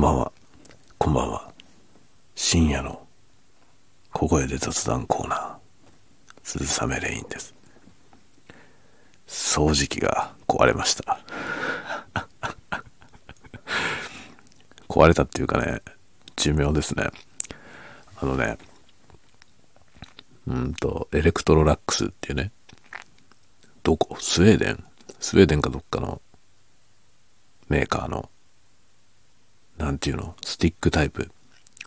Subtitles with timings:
[0.00, 0.32] んばんは。
[0.96, 1.52] こんばんは。
[2.34, 3.06] 深夜の
[4.14, 5.56] 小声で雑談コーナー、
[6.42, 7.54] 鈴雨レインです。
[9.26, 11.20] 掃除機が壊れました。
[14.88, 15.82] 壊れたっていうかね、
[16.34, 17.10] 寿命ですね。
[18.22, 18.56] あのね、
[20.46, 22.52] うんと、エレクトロラックスっていうね、
[23.82, 24.16] どこ？
[24.18, 24.82] スウェーデン？
[25.20, 26.22] スウェーデンかどっかの
[27.68, 28.30] メーカーの
[29.80, 31.30] なんていうの、スティックタイプ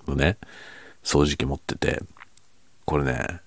[0.07, 0.37] のね、
[1.03, 2.01] 掃除機持ってて、
[2.85, 3.39] これね、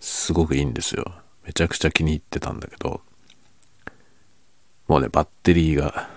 [0.00, 1.12] すごくいいんですよ。
[1.44, 3.02] めちゃくちゃ気に入ってたんだけど、
[4.88, 6.08] もうね、バッテリーが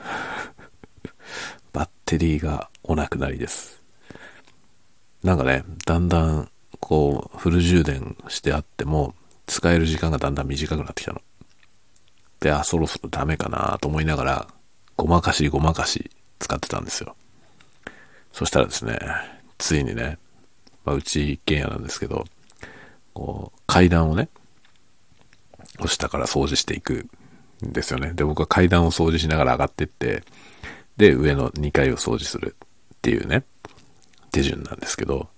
[1.73, 3.83] バッテリーがお亡くなりです。
[5.21, 9.15] なんかね、だんだん、こう、フル充電してあっても、
[9.47, 11.21] 使える時間がだんだん短くなってきたの。
[12.39, 14.47] で、あ、そろそろダメかなと思いながら、
[14.95, 17.15] ごまかしごまかし使ってたんですよ。
[18.35, 18.99] そしたらですね、
[19.57, 20.17] ついにね、
[20.83, 22.25] まあ、うち一軒家なんですけど、
[23.13, 24.27] こう、階段をね、
[25.85, 27.07] 下から掃除していく
[27.65, 28.11] んですよね。
[28.11, 30.23] で、僕は階段を掃除しながら上がってって、
[30.97, 32.57] で、上の2階を掃除する
[32.93, 33.45] っていうね、
[34.33, 35.29] 手順なんですけど、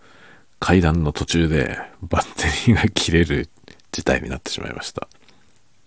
[0.59, 2.25] 階段の途中でバッ
[2.65, 3.47] テリーが切れる
[3.91, 5.07] 事態になってしまいました。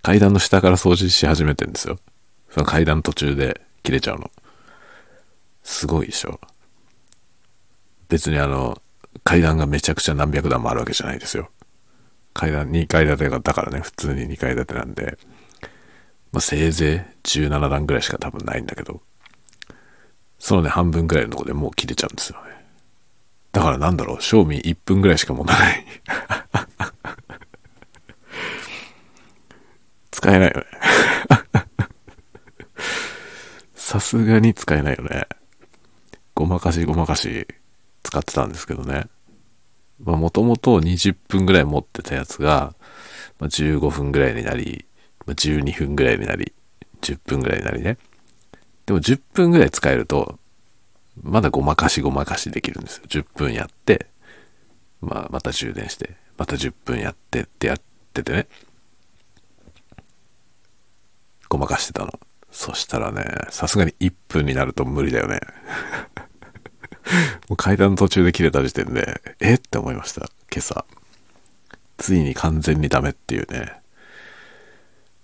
[0.02, 1.98] 階段の下から掃除し始めてんですよ。
[2.50, 4.30] その階段途中で切れちゃうの。
[5.64, 6.38] すごいでしょ。
[8.10, 8.80] 別にあの、
[9.24, 11.50] 階段がめちゃくちゃ何百段もあるわけじゃないですよ。
[12.34, 15.18] 階段2階建てが、だからね、普通に2階建てなんで、
[16.32, 19.00] まあ、せいぜい17段ぐらいしか多分ないんだけど、
[20.38, 22.50] そのね、半分ぐらいのとこでもう切れちゃうんですよね。
[23.52, 25.84] だからなんだろう、賞味1分ぐらいしか持たない。
[30.10, 30.66] 使えないよね。
[33.74, 35.26] さすがに使えないよね。
[36.34, 37.46] ごまかしごまかし
[38.10, 39.04] 使ってたんですけどね。
[40.02, 42.74] まあもともと20分ぐらい持ってたやつが、
[43.38, 44.84] まあ、15分ぐらいになり、
[45.26, 46.52] まあ、12分ぐらいになり、
[47.02, 47.98] 10分ぐらいになりね。
[48.86, 50.40] でも10分ぐらい使えると、
[51.22, 53.04] まだごまかしごまかしできるんですよ。
[53.08, 54.06] 10分やって、
[55.00, 57.80] まあまた充電して、また10分やってってやっ
[58.12, 58.48] ててね。
[61.48, 62.18] ごまかしてたの。
[62.50, 65.38] そしたらね、さすがに1分になると無理だよね。
[67.48, 69.54] もう階段途中で切れた時点で、え？
[69.54, 70.30] って思いました。
[70.52, 70.84] 今朝。
[71.98, 73.72] ついに完全にダメっていうね。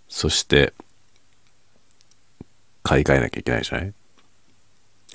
[0.09, 0.75] そして、
[2.83, 3.95] 買い替えなきゃいけないじゃない？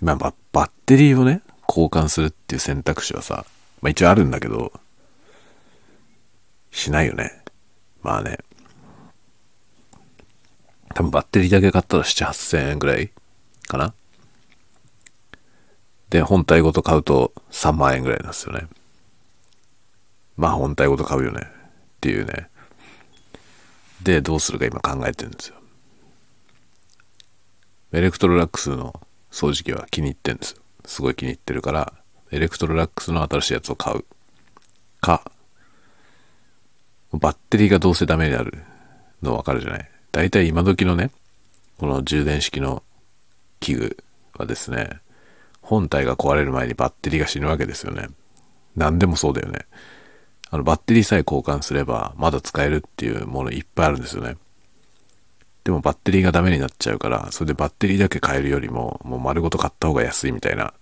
[0.01, 0.33] まあ、バ
[0.67, 3.45] ッテリーをね、交換するっていう選択肢はさ、
[3.81, 4.73] まあ一応あるんだけど、
[6.71, 7.43] しないよね。
[8.01, 8.39] まあね。
[10.93, 13.11] 多分バッテリーだけ買ったら7、8000円ぐらい
[13.67, 13.93] かな？
[16.11, 18.67] で、本体ごと買うと3万円ぐらいなんですよね。
[20.37, 21.41] まあ本体ごと買うよね。
[21.41, 21.45] っ
[22.01, 22.49] ていうね。
[24.03, 25.55] で、どうするか今考えてるんですよ。
[27.93, 28.99] エレクトロラックスの
[29.31, 30.61] 掃除機は気に入ってるんですよ。
[30.85, 31.93] すごい気に入ってるから、
[32.31, 34.03] エレクトロラックスの新しいやつを買う。
[34.99, 35.23] か、
[37.13, 38.63] バッテリーがどうせダメになる
[39.21, 39.89] のわかるじゃない？
[40.11, 41.11] だいたい今時のね、
[41.77, 42.83] この充電式の
[43.59, 43.97] 器具
[44.37, 44.99] はですね、
[45.61, 48.09] 本体が壊れる前にバッテリーが死ぬわけですよね。
[48.75, 49.65] 何でもそうだよね。
[50.49, 54.37] あの、バッテリーさえ交換すれば、まだ使えるっていうものいっぱいあるんですよね。
[55.63, 60.73] でもバッテリーがダメになっちゃうから、それでバッテリーだけ変えるよりも、もう丸ごと買った方が安いみたいな。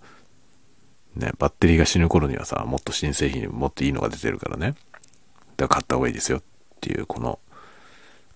[1.16, 4.76] ね、バッテリーが死ぬ頃にはさ、もっと新製品もっといいのが出てるからね。
[5.58, 6.42] だから買った方がいいですよっ
[6.80, 7.40] ていう、この、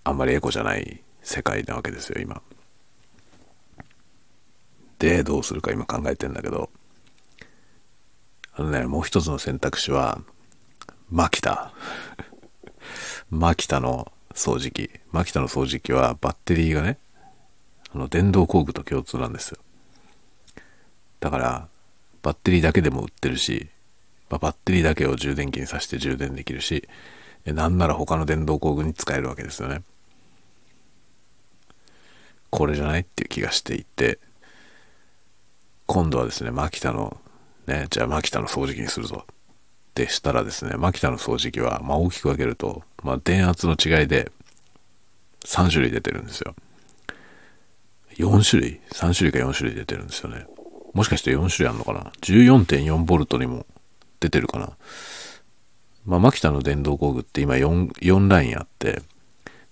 [0.04, 2.42] あんまりエコじゃない世界なわけですよ、今。
[5.04, 6.70] でどうするか今考えてんだけど、
[8.56, 10.22] あのね、もう一つの選択肢は、
[11.12, 11.74] マキタ。
[13.30, 14.90] マキタの掃除機。
[15.12, 16.98] マキタの掃除機はバッテリーがね、
[17.94, 19.58] あの、電動工具と共通なんですよ。
[21.20, 21.68] だから、
[22.22, 23.68] バッテリーだけでも売ってるし、
[24.30, 26.88] まあ、バッテリーだけを充電器に挿して充電できるし、
[27.46, 29.84] なんなら他の電動工具に使えるわけですよね。
[32.50, 34.20] これじゃないっていう気がしていて、
[35.86, 37.18] 今度はですね、マキタの、
[37.68, 39.26] ね、じゃあマキタの掃除機にするぞ。
[39.28, 39.34] っ
[39.94, 44.32] てしたらですね、マキタの掃除機は、まあ大きく分けると、まあ電圧の違いで
[45.46, 46.56] 3種類出てるんですよ。
[48.16, 50.48] 4種類 ?3 種類か4種類出てるんですよね。
[50.94, 53.66] もしかして4種類あるのかな ?14.4V にも
[54.20, 54.72] 出てるかな？
[56.06, 59.02] まあ、マキタの電動工具って今 4, 4ラインあって、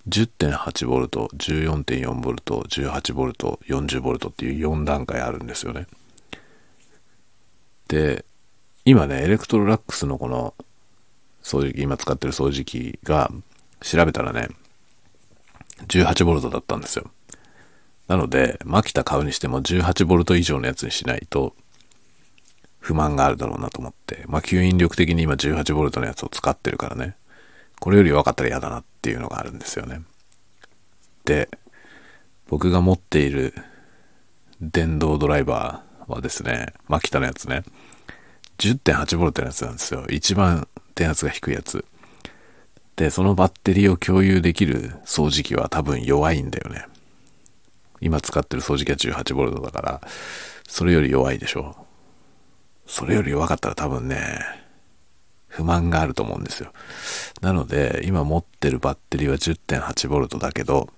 [0.08, 5.88] 10.8V、14.4V、18V、40V っていう4段階あるんですよね。
[7.92, 8.24] で、
[8.86, 10.54] 今ね、エレクトロラックスのこの
[11.44, 13.30] 掃除機、今使ってる掃除機が
[13.82, 14.48] 調べたらね、
[15.88, 17.12] 18V だったんですよ。
[18.08, 21.54] なので、マキタ買うにしても 18V 以上のやつにしないと
[22.80, 27.18] 不満があるだろうなと思って、まあ吸引力的に今 18V のやつを使ってるからね、
[27.82, 30.02] これより弱かったら嫌だなっていうのがあるんですよね。
[31.26, 31.50] で、
[32.48, 33.54] 僕が持っている
[34.62, 37.64] 電動ドライバーはですね、マキタのやつね、
[38.58, 40.06] 10.8V のやつなんですよ。
[40.10, 41.84] 一番電圧が低いやつ。
[42.96, 46.86] で、そのバッテリーを共有できる掃除機は多分弱いんだよね。
[48.02, 50.02] 今使ってる掃除機は 18V だから、
[50.68, 51.76] それより弱いでしょ。
[52.86, 54.40] それより弱かったら多分ね、
[55.48, 56.72] 不満があると思うんですよ。
[57.42, 60.90] なので、今持ってるバッテリーは 10.8V だけど、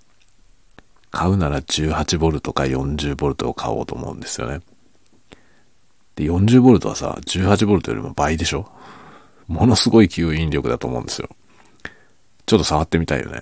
[1.10, 4.60] 買うなら 18V か 40V を買おうと思うんですよね。
[6.16, 8.70] で、40V はさ、18V よりも倍でしょ？
[9.46, 11.28] ものすごい吸引力だと思うんですよ。
[12.46, 13.40] ちょっと触ってみたいよね。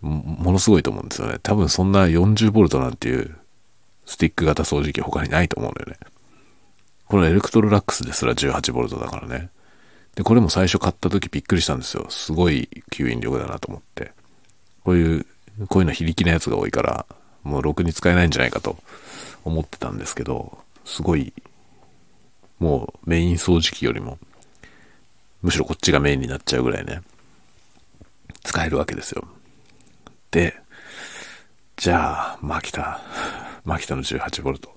[0.00, 1.38] ものすごいと思うんですよね。
[1.42, 3.36] 多分そんな 40V なんていう
[4.04, 5.98] スティック型掃除機他にないと思うんだよね。
[7.06, 9.50] このエレクトロラックスですら 18V だからね。
[10.14, 12.06] で、これも最初買った時びっくりしたんですよ。
[12.08, 14.12] すごい吸引力だなと思って。
[14.82, 15.26] こういう、
[15.68, 17.06] こういうの非力なやつが多いから、
[17.44, 18.78] もうろくに使えないんじゃないかと
[19.44, 21.32] 思ってたんですけど、すごい、
[22.58, 24.18] もうメイン掃除機よりも、
[25.42, 27.02] むしろこっちがメインになっちゃうぐらいね、
[28.42, 29.26] 使えるわけですよ。
[30.30, 30.54] で、
[31.76, 33.02] じゃあ、マキタ、
[33.64, 34.68] マキタの 18V。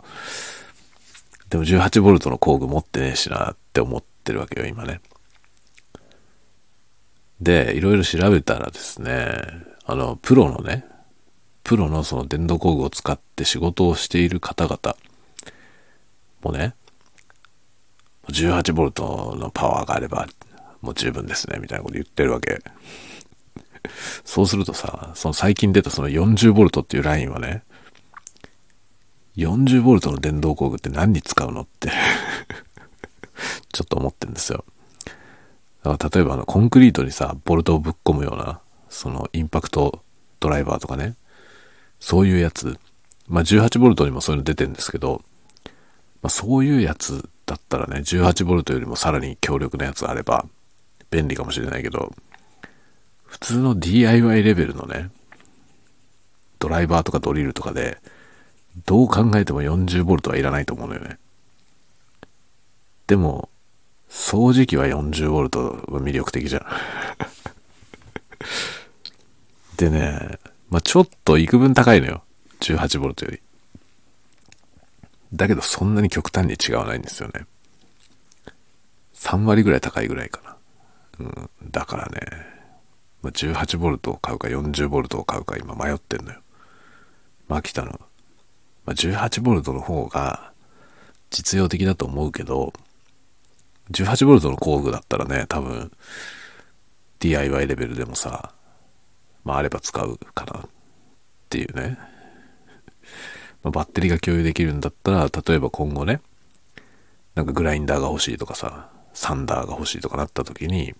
[1.50, 5.02] でも 18V の工具持ってねえしなって思ってるわけよ、今ね。
[7.40, 9.38] で、いろいろ調べたらですね、
[9.86, 10.86] あの、プロのね、
[11.64, 14.96] プロのその電動工具を使って仕事をしている方々
[16.42, 16.76] もね、
[18.30, 20.28] 18V のパワーがあれば
[20.81, 22.62] もう十分ですね、みたいなこと言ってるわけ。
[24.24, 27.64] そうするとさ、その最近出たその 40V っていうラインはね、
[29.36, 31.92] 40V の電動工具って何に使うのって
[33.72, 34.66] ちょっと思ってんですよ。
[35.84, 40.04] だから例えばあのコンクリートにさ、ボルトをぶっ込むような、そのインパクト
[40.40, 41.16] ドライバーとかね、
[42.00, 42.80] そういうやつ、
[43.28, 45.22] まあ 18V にもそういうの出てるんですけど、
[46.22, 50.46] まあそういうやつだったらね、18V よりもさらに強力なやつあれば
[51.10, 52.13] 便利かもしれないけど、
[53.25, 55.10] 普通の DIY レベルのね、
[56.60, 57.98] ドライバーとかドリルとかで、
[58.86, 61.18] どう考えても 40V はいらないと思うのよね。
[63.07, 63.50] でも、
[64.07, 66.66] 掃除機は 40V は魅力的じゃん。
[69.78, 70.38] でね、
[70.69, 72.24] まあ、ちょっと幾分高いのよ。
[72.60, 73.42] 18V より。
[75.34, 77.46] だけどそんなに極端に違わないんですよね。
[79.14, 80.56] 3割ぐらい高いぐらいかな。
[81.20, 82.20] うん、だからね、
[83.22, 86.40] まあ、18V を買うか 40V を買うか今迷ってんのよ。
[87.48, 88.00] マキタの。
[88.86, 90.52] まあ、18V の方が
[91.30, 92.74] 実用的だと思うけど、
[93.92, 95.92] 18V の工具だったらね、多分
[97.20, 98.54] DIY レベルでもさ、
[99.44, 100.70] まああれば使うかなっ
[101.50, 101.98] ていうね。
[103.64, 106.22] まあ、バッテリーが共有できるんだったら、例えば今後ね、
[107.36, 110.94] なんかグラインダーが欲しいとかさ、サンダーが欲しいとかなった時に、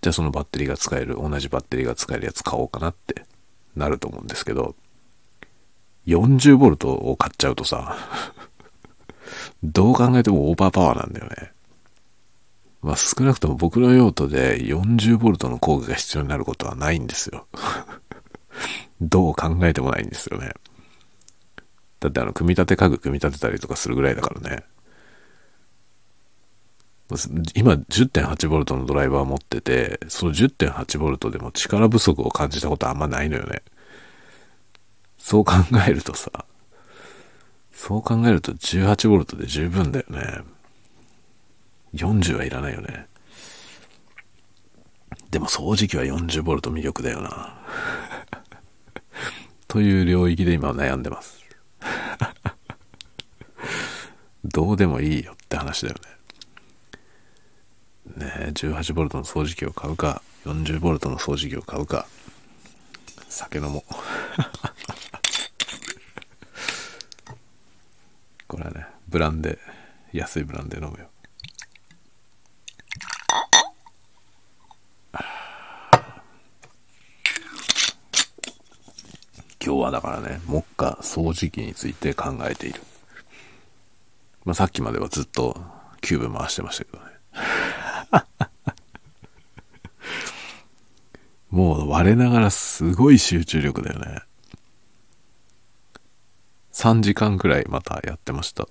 [0.00, 3.24] じゃあそのバッテリーが使える、同じバッテリーが使えるやつ買おうかなって
[3.74, 4.74] なると思うんですけど、
[6.06, 7.96] 40V を買っちゃうとさ、
[9.62, 11.52] どう考えてもオーバーパワーなんだよね。
[12.82, 17.46] まあ少なくとも僕の用途で 40V の工具が必要になることはないんですよ。
[19.00, 20.52] どう考えてもないんですよね。
[22.06, 24.64] だってあの、組み立て家具組み立てたりとかするぐらいだからね。
[27.54, 33.62] 今 10.8V のドライバー持ってて、その 10.8V でも力不足を感じたことあんまないのよね。
[35.18, 35.54] そう考
[35.86, 36.30] えるとさ、
[37.72, 40.40] そう考えると 18V で十分だよね。
[41.94, 43.06] 40はいらないよね。
[45.30, 47.58] でも掃除機は 40V 魅力だよな。
[49.68, 51.45] という領域で今悩んでます。
[54.44, 55.98] どうでもいいよって話だよ
[58.16, 58.26] ね。
[58.26, 62.06] ねえ18ボルトの掃除機を買うか40ボルトの掃除機を買うか
[63.28, 63.82] 酒飲もう
[68.46, 71.10] これはねブランデー安いブランデー飲むよ
[79.66, 82.80] 今日はだからね目下掃除機について考えている
[84.44, 85.60] まあさっきまではずっと
[86.00, 87.10] キューブ回してましたけどね。
[91.50, 94.22] もう我ながらすごい集中力だよね。
[96.72, 98.68] 3時間くらいまたやってました。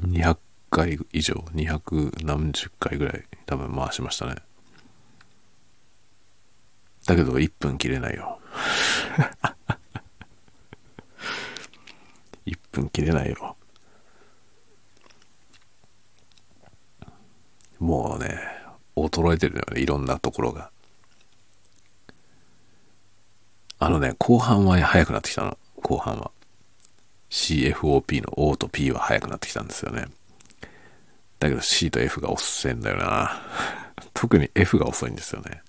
[0.00, 0.38] 200
[0.70, 4.36] 回以上、200何十回ぐらい多分回しましたね。
[7.04, 8.38] だけど1分切れないよ。
[12.46, 13.56] 1分切れないよ。
[17.78, 18.38] もうね、
[18.94, 20.70] 衰えてるよね、いろんなところが。
[23.78, 25.58] あのね、後半は早くなってきたの。
[25.82, 26.30] 後半は。
[27.30, 30.06] CFOP の O と P は早くなってきたんですよね。
[31.40, 33.42] だけど C と F が遅いんだよな。
[34.14, 35.62] 特に F が遅いんですよね。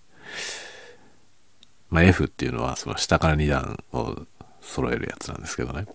[1.93, 4.25] まあ、F っていうのはその下から2段を
[4.62, 5.85] 揃えるやつなんですけどね。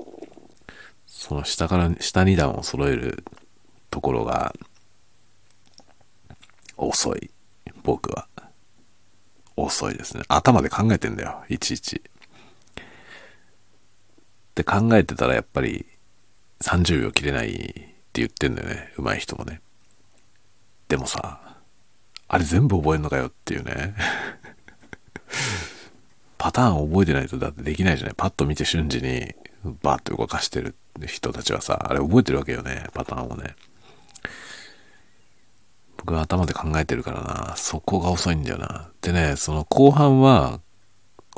[1.07, 3.25] その下から、下2段を揃える
[3.91, 4.55] ところが
[6.77, 7.33] 遅い。
[7.83, 8.29] 僕は。
[9.57, 10.23] 遅いですね。
[10.29, 11.43] 頭で考えてんだよ。
[11.49, 11.97] いちいち。
[11.97, 12.01] っ
[14.55, 15.85] て考えてたらやっぱり
[16.61, 18.93] 30秒切れないって言ってんだよね。
[18.97, 19.61] 上手い人もね。
[20.87, 21.57] でもさ、
[22.29, 23.97] あれ全部覚えるのかよっていうね。
[26.39, 28.15] パターン覚えてないとだってできないじゃない。
[28.17, 29.35] パッと見て瞬時に
[29.83, 30.75] バーッと動かしてる
[31.07, 32.85] 人たちはさ、あれ覚えてるわけよね。
[32.95, 33.55] パターンをね。
[35.99, 37.55] 僕は頭で考えてるからな。
[37.57, 38.89] そこが遅いんだよな。
[39.03, 40.61] でね、その後半は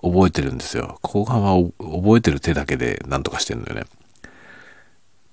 [0.02, 0.98] 覚えてるんですよ。
[1.02, 3.86] 後半は覚えてる手だけで何とかしてるんだよね。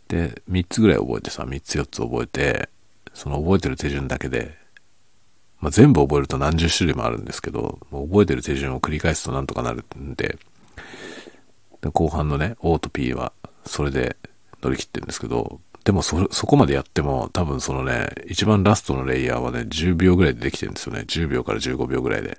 [0.07, 2.69] で、3つぐらい覚えてさ、3つ4つ覚えて、
[3.13, 4.57] その覚えてる手順だけで
[5.59, 10.37] まあ、全部覚えると何十種類もあるんですけど、もう覚えてる手順を繰り返すとなんとかなるんで、
[11.81, 13.33] で後半のね、O と P は
[13.65, 14.17] それで
[14.61, 21.05] 乗り切ってるんですけど、でもそ、そこまでやっても多分そのね、一番ラストのレイヤーはね、10秒ぐらいでできてるんですよね。
[21.07, 22.37] 10秒から15秒ぐらいで。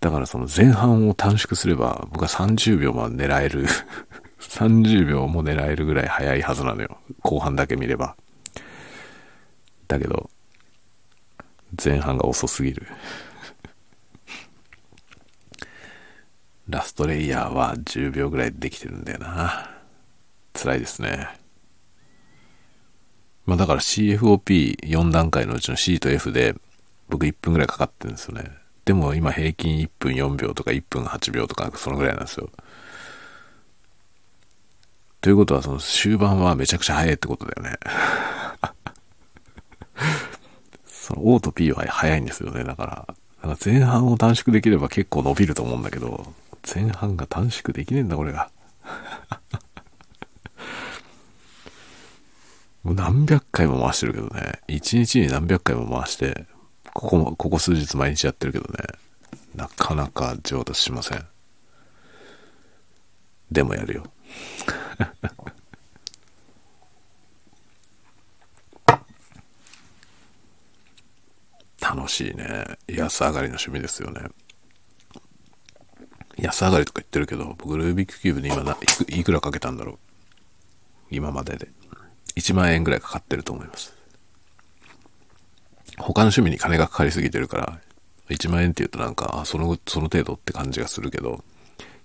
[0.00, 3.66] だからその前半を短縮すれば、僕は30秒も狙える
[4.40, 6.98] 30秒も狙えるぐらい早いはずなのよ。
[7.22, 8.16] 後半だけ見れば。
[9.86, 10.30] だけど、
[11.82, 12.86] 前半が遅すぎる
[16.68, 19.70] ラストレイヤーは10秒ぐらいできてるんだよな。
[20.52, 21.28] 辛いですね。
[23.46, 26.54] まあだから CFOP4 段階のうちの C と F で
[27.08, 28.50] 僕1分ぐらいかかってるんですよね。
[28.84, 32.50] でも今平均1分4秒とか1分8秒とかそのぐらいなんですよ。
[35.22, 37.78] ということはその終盤はめちゃくちゃ早いってことだよね。
[41.08, 42.64] その O と P は早いんですよね。
[42.64, 43.06] だから、
[43.40, 46.34] から前半を短縮できれば結構伸びると思うんだけど、
[46.74, 48.50] 前半が短縮できねえんだ、これが。
[52.84, 54.60] もう何百回も回してるけどね。
[54.68, 56.46] 一日に何百回も回して、
[56.92, 58.84] ここも、ここ数日毎日やってるけどね。
[59.54, 61.24] なかなか上達しません。
[63.50, 64.04] でもやるよ。
[71.96, 72.78] 楽しいね。
[72.86, 74.28] 安上がりの趣味ですよね。
[76.36, 78.76] 安上がりとか言ってるけど、僕ルービックキューブに今な
[79.08, 79.98] いくらかけたんだろう。
[81.10, 81.68] 今までで。
[82.36, 83.94] 1万円ぐらいかかってると思います。
[85.96, 87.80] 他の趣味に金がかかりすぎてるから、
[88.28, 91.42] 1万円って言うとなんか、その、その程度って感じがするけど、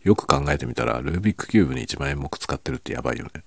[0.03, 3.43] よく考えてみたら、ルービックキューブに1万円も使ってるってやばいよね。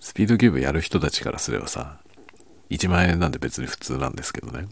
[0.00, 2.00] スピードキューブやる人たちからすればさ、
[2.70, 4.68] 1万円なんで別に普通なんですけどね。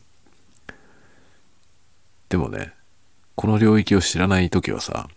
[2.29, 2.73] でもね、
[3.35, 5.09] この領域を知らない時はさ、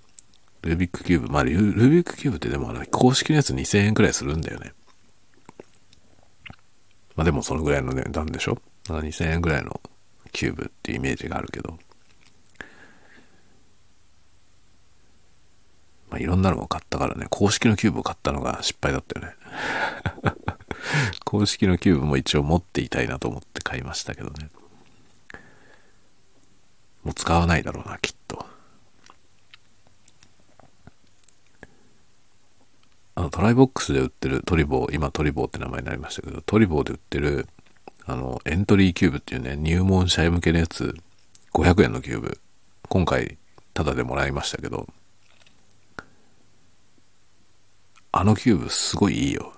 [0.62, 4.74] ルービックキューブ、まあルービックキューブってでもあの公式のやつ2000円くらいするんだよね。
[7.16, 9.82] まあでもそのぐらいの値段でしょ2000円ぐらいの
[10.32, 11.78] キューブっていうイメージがあるけど。
[16.10, 19.36] まあいろんなのを買ったからね、公式のキューブを買ったのが失敗だったよね。
[21.26, 24.50] 公式のキューブも一応持っていたいなと思って買いましたけどね。
[27.04, 28.46] もう使わないだろうな、きっと。
[33.16, 37.48] あの、トライボックスで売ってるトリボー、今トリボーって名前になりましたけど、トリボーで売ってる、
[38.06, 40.96] あの、エントリーキューブっていうね、入門者向けのやつ、
[41.54, 42.40] 500円のキューブ、
[42.90, 43.38] 今回、
[43.74, 44.88] タダでもらいましたけど、
[48.12, 49.54] あのキューブすごいいいよ。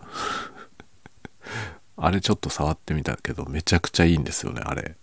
[1.98, 4.96] あれちょっと触ってみたけど、めちゃくちゃいいんですよね、あれ。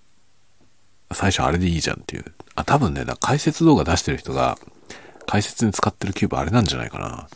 [1.12, 2.24] 最初あれでいいじゃんっていう。
[2.54, 4.58] あ、多分ねだ、解説動画出してる人が、
[5.26, 7.28] 解説に使ってるキューブあれなんじゃないかな。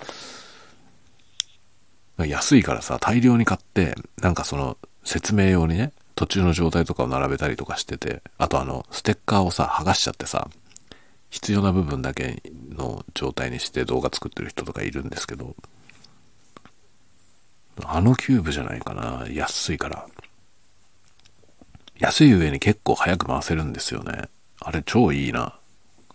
[2.27, 10.49] 安いからさ、大量に買って、なんかその説明用にね、途中の状態とかを並べたりとかしてて、あとあの、ステッカーをさ、剥がしちゃってさ、
[11.31, 15.57] 必要な部分だけの状態にして動画作ってる人とかいるんですけど、
[17.85, 19.27] あのキューブじゃないかな。
[19.31, 20.07] 安いから。
[21.99, 24.29] 安い上に結構早く回せるんですよね。
[24.61, 25.59] あれ超いいな。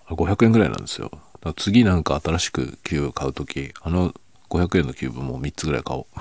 [0.09, 1.11] 500円ぐらいなんですよ。
[1.55, 4.13] 次なんか新しくキューブ買うとき、あの
[4.49, 6.05] 500円のキューブも3つぐらい買おう。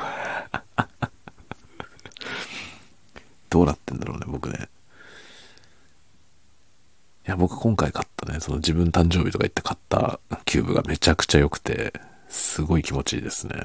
[3.51, 4.69] どうなってんだろうね、僕ね。
[7.27, 11.93] いや、僕今回買ったね、その自分誕生日とか言って買ったキューブがめちゃくちゃ良くて、
[12.29, 13.65] すごい気持ちいいですね。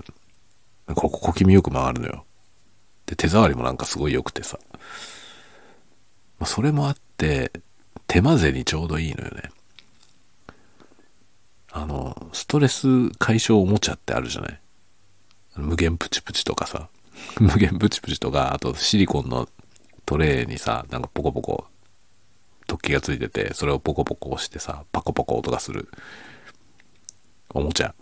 [0.95, 2.25] ここ小気味よく回るのよ。
[3.05, 4.59] で、手触りもなんかすごい良くてさ。
[6.39, 7.51] まあ、それもあって、
[8.07, 9.51] 手混ぜにちょうどいいのよね。
[11.71, 14.59] あの、ストレス解消おもちゃってあるじゃない？
[15.55, 16.89] 無限プチプチとかさ。
[17.39, 19.47] 無限プチプチとか、あとシリコンの
[20.05, 21.65] トレーにさ、なんかポコポコ
[22.67, 25.89] 突起がついてて、それをポコポコ押してさ、パコパコ音がする
[27.53, 27.93] おもちゃ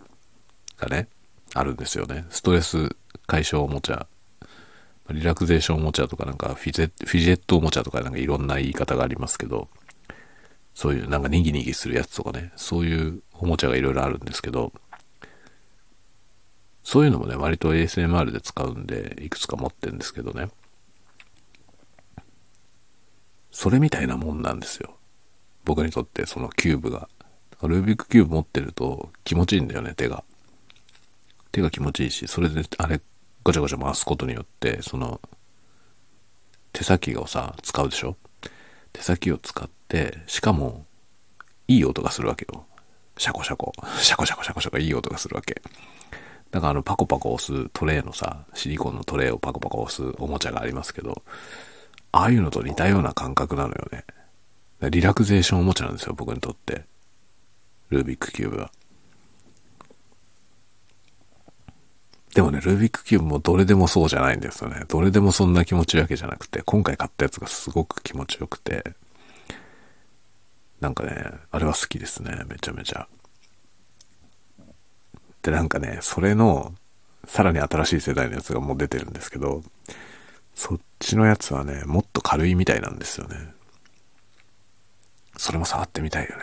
[0.78, 1.08] がね、
[1.54, 2.26] あるんですよね。
[2.30, 4.06] ストレス解消おもちゃ。
[5.10, 9.68] リラクゼーションおもちゃとかなんかフィジェットおもちゃとかなんかいろんな言い方がありますけど、
[10.74, 14.72] そういうなんかニギニギするやつとかね、そういうおもちゃがいろいろあるんですけど、
[16.82, 20.48] そういうのもね、割と ASMR で使うんで、いくつか持ってるんですけどね。
[23.50, 24.96] それみたいなもんなんですよ。
[25.64, 27.08] 僕にとってそのキューブが。
[27.62, 30.24] ルービックキューブ持ってると気持ちいいんだよね、手が。
[31.52, 33.00] 手が気持ちいいし、それであれ、
[33.44, 35.20] ガチャガチャ回すことによって、その、
[36.72, 38.16] 手先をさ、使うでしょ？
[38.92, 40.84] 手先を使って、しかも、
[41.68, 42.64] いい音がするわけよ。
[43.16, 45.60] シャコシャコ、 シャコシャコシャコシャコいい音がするわけ。
[46.50, 51.22] だからあのパコパコ押すトレーのさ、シリコンのトレーをパコパコ押すおもちゃがありますけど、
[52.12, 54.04] ああいうのと似たような感覚なのよね。
[54.90, 56.84] リラクゼーションおもちゃなんですよ、僕にとって。
[57.90, 58.72] ルービックキューブは。
[62.34, 64.84] でもね、ルービックキューブもどれでもそうじゃないんですよね。
[64.88, 68.94] どれでもそんな気持ちいいわけじゃなくて、今回買ったやつがすごく気持ちよくて、
[70.80, 73.08] なんかね、あれは好きですね、めちゃめちゃ。
[75.42, 76.74] で、なんかね、それの、
[77.26, 79.62] さらに新しい世代のやつがもう出てるんですけど、
[80.54, 83.36] そっちのやつはね、もっと軽いみたいなんですよね。
[85.36, 86.42] それも触ってみたいよね。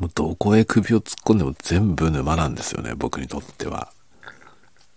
[0.00, 3.92] もうどこへ首を突っ込んでも全部沼なんですよね、僕にとっては。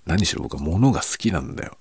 [0.06, 1.78] 何しろ僕は物が好きなんだよ。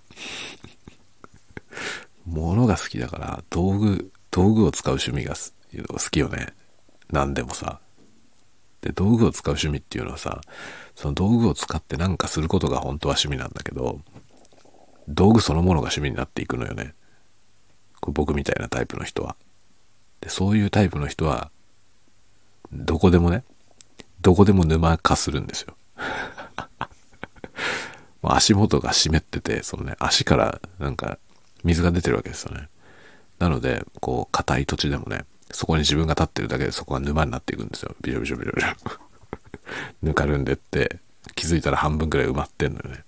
[2.27, 5.37] 物が好きだから、道具、道具を使う趣味が
[5.87, 6.53] 好きよね。
[7.11, 7.81] 何でもさ。
[8.81, 10.41] で、道具を使う趣味っていうのはさ、
[10.97, 14.01] その道具を使って何かすることが本当は趣味なんだけど、
[15.09, 16.95] 道具そのものが趣味になっていくのよね。
[18.01, 19.37] これ僕みたいなタイプの人は。
[20.21, 21.53] で、そういうタイプの人は、
[22.73, 23.45] どこでもね、
[24.21, 25.77] どこでも沼化するんですよ。
[28.23, 31.19] 足元が湿ってて、そのね、足からなんか
[31.65, 32.69] 水が出てるわけですよね。
[33.39, 37.95] なので、こう、硬い土地でもね、そこに自分が立ってるだけでそこが沼になっていくんですよ。
[38.01, 38.69] ビロビロビロビロ。
[40.03, 41.01] ぬかるんでって、
[41.35, 43.05] 気づいたら半分くらい埋まってんのよね。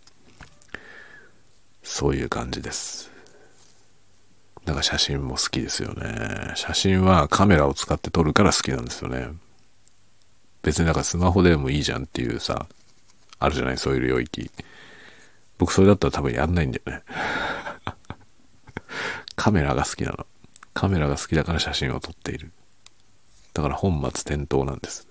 [1.83, 3.11] そういう感じです。
[4.64, 6.53] なんか写真も好きですよね。
[6.55, 9.29] 写真はカメラを使って撮るから好きなんですよね。
[10.64, 12.66] 別になんかスマホでもいいじゃんっていうさ、
[13.38, 13.79] あるじゃない？
[13.79, 14.50] そういう領域。
[15.59, 17.03] 僕それだったら多分やんないんだよね。
[19.37, 20.27] カメラが好きなの。
[20.72, 22.50] カメラが好きだから写真を撮っている。
[23.53, 25.07] だから本末転倒なんです。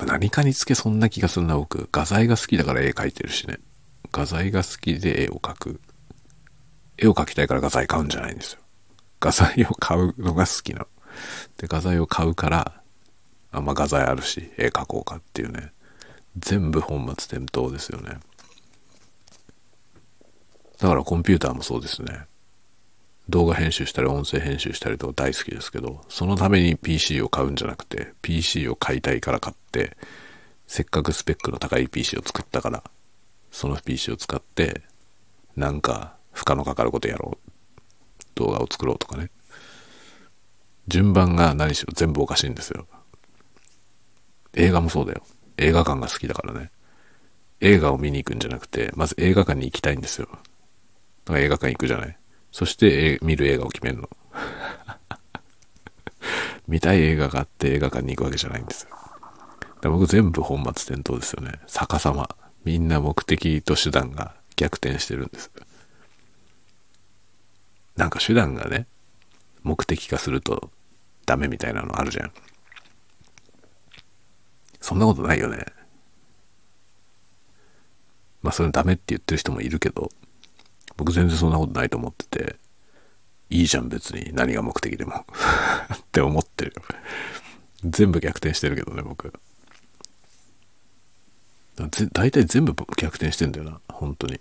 [0.00, 1.88] 何かにつけそんな気がするな、僕。
[1.92, 3.58] 画材が好きだから絵描いてるしね。
[4.12, 5.80] 画材が好きで絵を描く。
[6.98, 8.60] 絵を描きたいから画材買うんじゃないんですよ。
[9.20, 10.86] 画材を買うのが好きなの。
[11.58, 12.82] で、画材を買うから、
[13.52, 15.72] あまあ、画材あるし、絵描こうかっていうね。
[16.38, 18.18] 全部本末転倒ですよね。
[20.78, 22.26] だからコンピューターもそうですね。
[23.28, 29.96] 動画編集したり音声編集したりとか大好きですけど、そのために PC を買うんじゃなくて、PC を買いたいから買って、
[30.66, 32.82] せっかくスペックの高い PC を作ったから、
[33.50, 34.82] その PC を使って、
[35.56, 37.50] なんか負荷のかかることやろう。
[38.36, 39.30] 動画を作ろうとかね。
[40.90, 42.86] 順番が何しろ全部おかしいんですよ。
[44.54, 45.22] 映画もそうだよ。
[45.56, 46.70] 映画館が好きだからね。
[47.60, 50.28] 映画を見に行くんじゃなくて、まず映画館に行きたいんですよ。
[50.30, 52.18] だから映画館行くじゃない。
[52.50, 54.10] そしてえ見る映画を決めるの。
[56.66, 58.88] 見たい映画があって映画館に行くわけじゃないんですよ。
[59.80, 61.60] だ僕全部本末転倒ですよね。
[61.68, 62.28] 逆さま。
[62.64, 65.52] みんな目的と手段が逆転してるんです。
[67.96, 68.86] なんか手段がね、
[69.62, 70.70] 目的化すると
[71.30, 72.32] ダメみたいなのあるじゃん。
[74.80, 75.64] そんなことないよね。
[78.42, 80.10] まあそれダメって言ってる人もいるけど、
[80.96, 82.56] 僕全然そんなことないと思ってて、
[83.48, 85.24] いいじゃん別に何が目的でも
[85.94, 86.74] って思ってる。
[87.84, 89.32] 全部逆転してるけどね、僕。
[92.12, 94.40] 大体全部逆転してんだよな、本当に。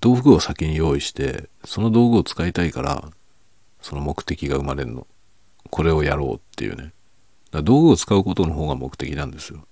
[0.00, 3.10] 道具を先に用意して、その道具を使いたいから、
[3.82, 5.06] その目的が生まれるの。
[5.70, 6.92] これをやろうっていうね。
[7.52, 9.66] 道具を使うことの方が目的なんですよ。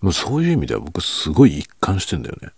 [0.00, 2.50] もうそういう意味では僕すごい一貫してんだよね。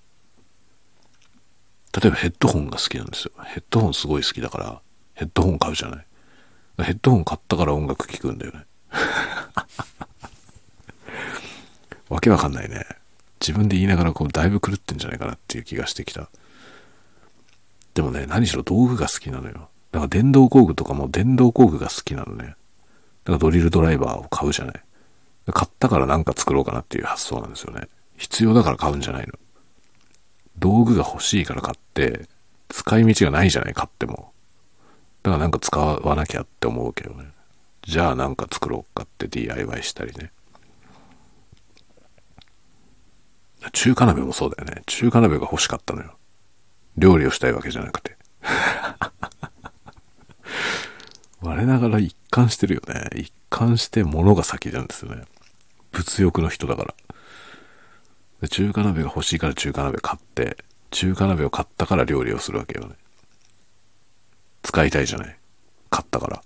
[1.99, 3.33] 例えばヘッドホンが好きなんですよ。
[3.45, 4.83] ヘッドホンすごい好きだから、
[5.15, 6.07] ヘッドホン買うじゃない。
[6.79, 8.67] ヘッドホン買ったから音楽聴くんだよね。
[12.11, 12.85] わけわかんないね。
[13.41, 16.29] 自分で言いながらこうだいぶ狂ってんじゃないかなっていう気がしてきた。
[17.97, 19.71] でもね、何しろ道具が好きなのよ。
[19.91, 22.45] だから電動工具とかも電動工具が好きなのね。
[22.45, 22.57] だか
[23.33, 24.75] らドリルドライバーを買うじゃない。
[25.51, 27.89] 買ったから何か作ろうかなっていう発想なんですよね。
[28.19, 29.33] 必要だから買うんじゃないの。
[30.59, 32.29] 道具が欲しいから買って、
[32.69, 34.31] 使い道がないじゃない、買っても。
[35.23, 37.25] だからなんか使わなきゃって思うけどね。
[37.83, 40.33] じゃあなんか作ろうかって DIY したりね。
[43.73, 44.83] 中華鍋もそうだよね。
[44.85, 46.13] 中華鍋が欲しかったのよ。
[46.97, 48.17] 料理をしたいわけじゃなくて。
[51.41, 53.11] 我ながら一貫してるよね。
[53.15, 55.25] 一貫して物が先なんですよね。
[55.93, 56.95] 物欲の人だか
[58.43, 58.49] ら。
[58.49, 60.57] 中華鍋が欲しいから中華鍋買って、
[60.91, 62.95] 中華鍋を買ったから料理をするわけよね。
[64.63, 65.37] 使いたいじゃない。
[65.91, 66.43] 買ったから。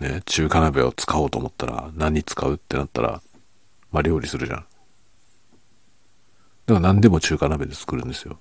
[0.00, 3.22] ね、中華鍋を使おうと思ったら何に使うってなったら、
[3.90, 4.58] まあ料理するじゃん。
[4.58, 4.68] だか
[6.74, 8.38] ら何でも中華鍋で作るんですよ。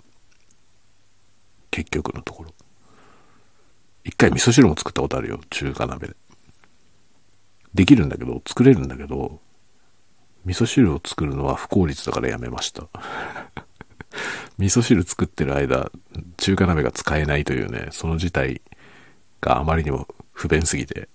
[1.76, 2.54] 結局のところ。
[4.06, 5.42] 一回味噌汁も作ったことあるよ。
[5.50, 6.16] 中華鍋で。
[7.74, 9.42] できるんだけど、作れるんだけど、
[10.46, 12.88] 味噌汁を作るのは不効率だからやめました。
[14.58, 15.92] 味噌汁作ってる間、
[16.38, 18.62] 中華鍋が使えないというね、その事態
[19.42, 21.10] があまりにも不便すぎて、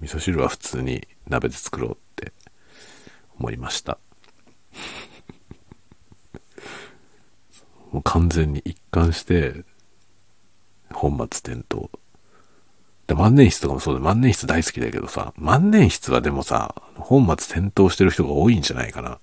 [0.00, 2.32] 味噌汁は普通に鍋で作ろうって
[3.38, 3.98] 思いました。
[7.92, 9.66] もう完全に一貫して、
[10.92, 11.88] 本末転倒。
[13.06, 19.18] で、万年筆とかもそうで、万年筆大好きだけどさ、万年筆はでもさ、本末転倒してる人が多いんじゃないかな。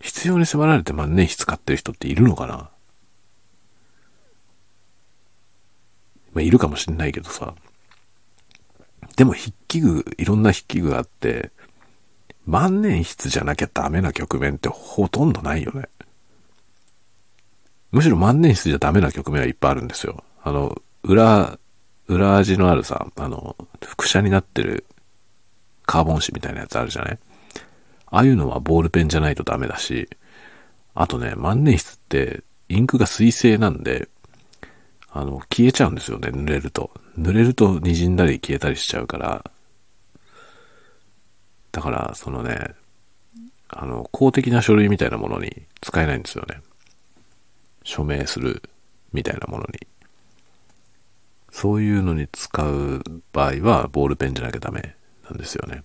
[0.00, 2.70] 必要に迫られて万年筆買ってる人っているのかな
[6.32, 7.54] まあ、いるかもしんないけどさ。
[9.16, 11.50] でも筆記具、いろんな筆記具があって、
[12.44, 15.88] 万年筆じゃなきゃダメな局面ってほとんどないよね。
[17.92, 20.22] むしろ万年筆じゃダメな局面はいっぱいあるんですよ。
[20.42, 21.58] あの、裏、
[22.08, 24.84] 裏味のあるさ、あの、複写になってる
[25.86, 27.18] カーボン紙みたいなやつあるじゃない？
[28.06, 30.08] ああいうのはボールペンじゃないとダメだし、
[30.94, 34.08] あとね、万年筆ってインクが水性なんで、
[35.10, 36.90] あの、消えちゃうんですよね、濡れると。
[37.18, 39.50] 濡れると滲んだり消えたりしちゃうから、
[41.72, 42.74] だから、そのね、
[43.68, 46.60] あの、公的な書類みたいなものに使えないんですよね。
[47.86, 48.62] 署名する
[49.12, 49.86] みたいなものに。
[51.50, 55.84] そういうのに使う場合は、ボールペンじゃなきゃダメなんですよね。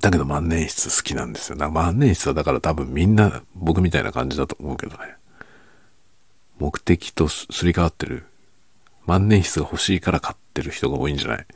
[0.00, 1.70] だけど万年筆好きなんですよ。
[1.70, 5.14] 万年筆はだから多分みんな僕みたいな感じだと思うけどね。
[6.58, 8.26] 目的とすり替わってる。
[9.06, 11.46] 万年筆が欲しいから買ってる人が多いんじゃない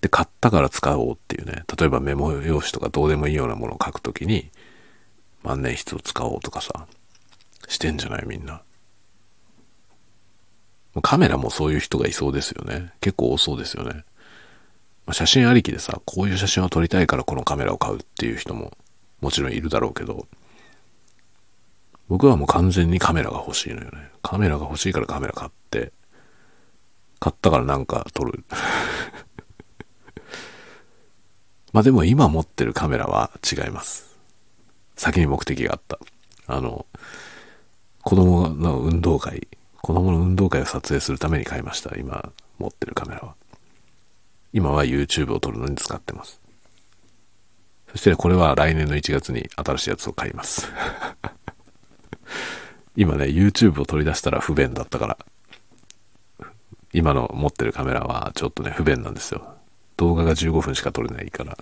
[0.00, 1.62] で、買ったから使おうっていうね。
[1.78, 4.50] 例えばメモ用紙とかどうでもいいようなものを書くときに、
[5.44, 6.86] 万年筆を使おうとかさ、
[7.68, 8.62] してんじゃないみんな。
[11.02, 12.92] カメラもそういう人がいそうですよね。
[13.00, 14.04] 結構多そうですよね。
[15.06, 18.72] まあ、写真ありきでさ、こういう写真を撮りたいからこのカメラを買うっていう人も
[19.20, 20.26] もちろんいるだろうけど、
[22.08, 24.10] 僕はもう完全にカメラが欲しいのよね。
[24.22, 25.92] カメラが欲しいからカメラ買って、
[27.20, 28.44] 買ったからなんか撮る。
[31.72, 34.13] まあでも今持ってるカメラは違います。
[34.96, 35.98] 先に目的があった。
[36.46, 36.86] あの、
[38.02, 39.48] 子供の運動会、
[39.80, 41.96] 子供の運動会を撮影するために買いました。
[41.96, 43.34] 今持ってるカメラは。
[44.52, 46.40] 今は YouTube を撮るのに使ってます。
[47.92, 50.68] そしてこれは来年の1月に新しいやつを買います。
[52.96, 55.18] 今ね、YouTube を取り出したら不便だったから、
[56.92, 59.56] 今の持ってるカメラはちょっとね、不便なんですよ。
[59.96, 61.56] 動画が15分しか撮れないから、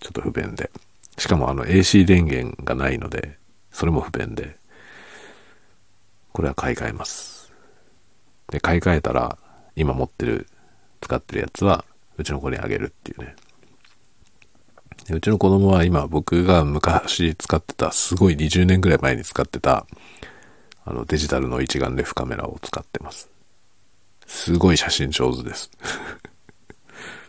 [0.00, 0.70] ちょっと不便で。
[1.18, 3.38] しかもあの AC 電源がないので、
[3.70, 4.56] それも不便で、
[6.32, 7.52] これは買い替えます。
[8.50, 9.36] で、買い替えたら、
[9.74, 10.46] 今持ってる、
[11.00, 11.84] 使ってるやつは、
[12.16, 13.34] うちの子にあげるっていうね。
[15.06, 19.86] でうちの子供は今僕が昔使ってた、すごい20年ぐらい前に使ってた、
[20.84, 23.28] あのデジタルの一眼レフカメラを使ってます。
[24.26, 25.70] すごい写真上手です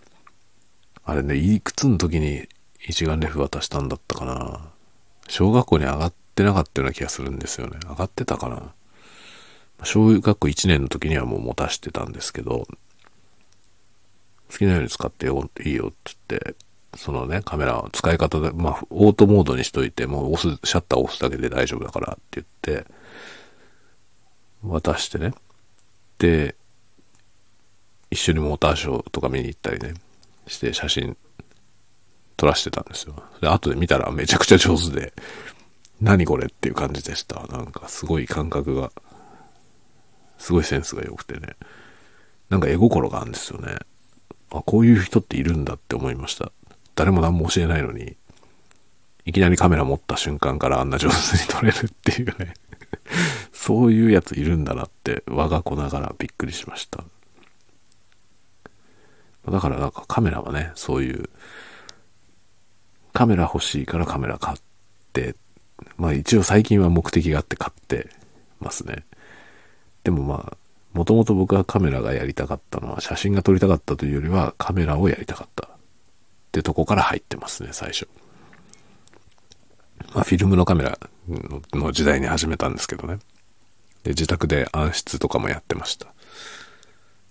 [1.05, 2.47] あれね、いくつの時に
[2.89, 4.61] 一眼レフ渡したんだったかな。
[5.27, 7.77] 小学校に上がってなかったような気がするんですよね。
[7.87, 8.73] 上がってたかな。
[9.83, 12.67] 小学校1年の時にはもう持たしてたんですけど、
[14.51, 16.55] 好きなように使ってよいいよって言って、
[16.97, 22.87] そのね、カメラ使い方で、まあ、オートモードにしといて、もう押す、シャッターを押すだけで大丈夫だからって言って、
[24.63, 25.35] 渡してね。
[26.17, 26.55] で、
[28.09, 29.93] 一緒にモーターショーとか見に行ったりね、
[30.47, 31.15] して写真
[32.39, 33.21] 撮らしてたんですよ。
[33.41, 35.11] で、後で見たらめちゃくちゃ上手で、
[35.99, 37.45] 何これっていう感じでした。
[37.47, 38.93] なんかすごい感覚が、
[40.37, 41.57] すごいセンスが良くてね。
[42.49, 43.75] なんか絵心があるんですよね。
[44.51, 46.53] あ、こういう人っているんだって思いました。
[46.95, 48.15] 誰も何も教えないのに、
[49.25, 52.53] いきなりカメラ持った瞬間からあんな上手に撮れるっていうね
[53.51, 57.03] そういうやついるんだなって我が子ながらびっくりしました。
[59.51, 61.29] だからなんかカメラはね、そういう、
[63.13, 64.57] カメラ欲しいからカメラ買っ
[65.13, 65.35] て、
[65.97, 68.09] まあ一応最近は目的があって買って
[68.59, 69.03] ますね。
[70.03, 70.57] でもまあ、
[70.93, 75.69] もともと僕はカメラがやりたかったのは、写真が撮りたかったというよりはカメラをやりたかったっ
[76.51, 78.07] てとこから入ってますね、最初。
[80.13, 80.97] まあフィルムのカメラ
[81.73, 83.19] の時代に始めたんですけどね。
[84.03, 86.07] で、自宅で暗室とかもやってました。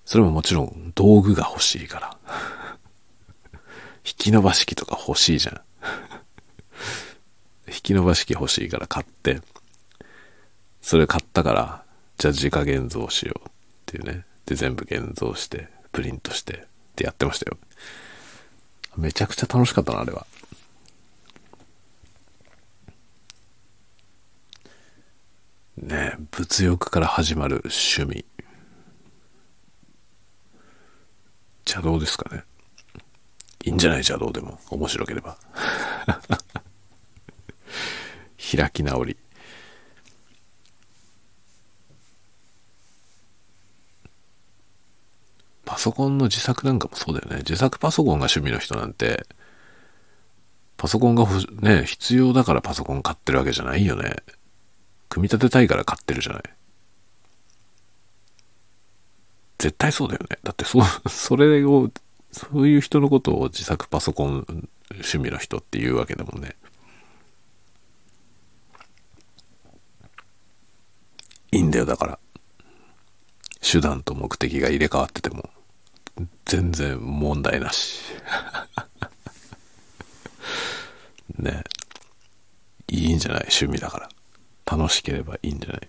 [0.04, 2.16] それももちろん道具が欲しいから。
[4.04, 5.60] 引き伸ばし器とか欲しいじゃん。
[7.68, 9.40] 引き伸ばし器欲しいから買って、
[10.80, 11.84] それ買ったから、
[12.16, 13.50] じゃあ自家現像しようっ
[13.86, 14.24] ていうね。
[14.46, 17.58] で、全部現像して、プリントしてってやってましたよ。
[18.96, 20.26] めちゃくちゃ楽しかったな、あれは。
[25.76, 28.24] ね物欲から始まる趣味。
[31.66, 32.44] 邪道ですかね。
[33.64, 34.58] いいんじゃない邪道でも。
[34.70, 35.36] 面白ければ。
[38.56, 39.16] 開き直り。
[45.64, 47.38] パソコンの自作なんかもそうだよね。
[47.38, 49.26] 自作パソコンが趣味の人なんて、
[50.78, 51.26] パソコンが
[51.60, 54.16] ね、必要だからパソコン買ってるわけじゃないよね。
[55.10, 56.42] 組み立てたいから買ってるじゃない。
[59.58, 60.38] 絶対そうだよね。
[60.42, 61.90] だってそ、それを、
[62.32, 66.56] そういう人のことを自作パソコン趣味の人っていうわけだもね。
[71.50, 72.18] いいんだよ、だから。
[73.60, 75.50] 手段と目的が入れ替わってても、
[76.44, 78.00] 全然問題なし。
[81.38, 81.62] ね
[82.88, 83.48] いいんじゃない？
[83.50, 84.08] 趣味だから。
[84.76, 85.88] 楽しければいいんじゃない？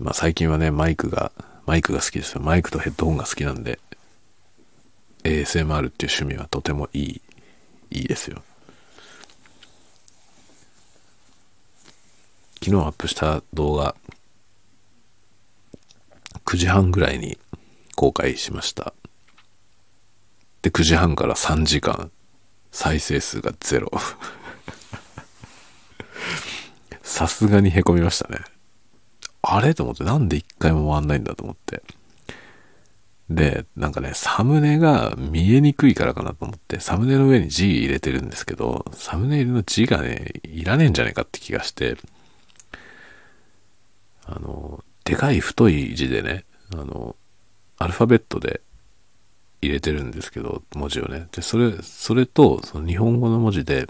[0.00, 1.32] まあ最近はね、マイクが、
[1.68, 2.40] マイクが好きですよ。
[2.40, 3.78] マイクとヘッドホンが好きなんで、
[5.24, 7.20] ASMR っていう趣味はとてもいい、
[7.90, 8.42] いいですよ。
[12.64, 13.94] 昨日アップした動画、
[16.46, 17.38] 9時半ぐらいに
[17.96, 18.94] 公開しました。
[20.62, 22.10] で、9時半から3時間、
[22.72, 23.92] 再生数がゼロ。
[27.02, 28.38] さすがにへこみましたね。
[29.42, 29.74] あれ？
[29.74, 31.82] と思って、なんで一回も終わんないんだと思って。
[33.30, 41.98] で、なんかね、サムネが見えにくいからかなと思って、サムネの上に字入れてるんですけど、サムネ入りの字がね、いらねえんじゃないかって気がして、
[44.24, 47.16] あの、でかい太い字でね、あの、
[47.76, 48.62] アルファベットで
[49.60, 51.28] 入れてるんですけど、文字をね。
[51.32, 53.86] で、それ、それと、その日本語の文字で、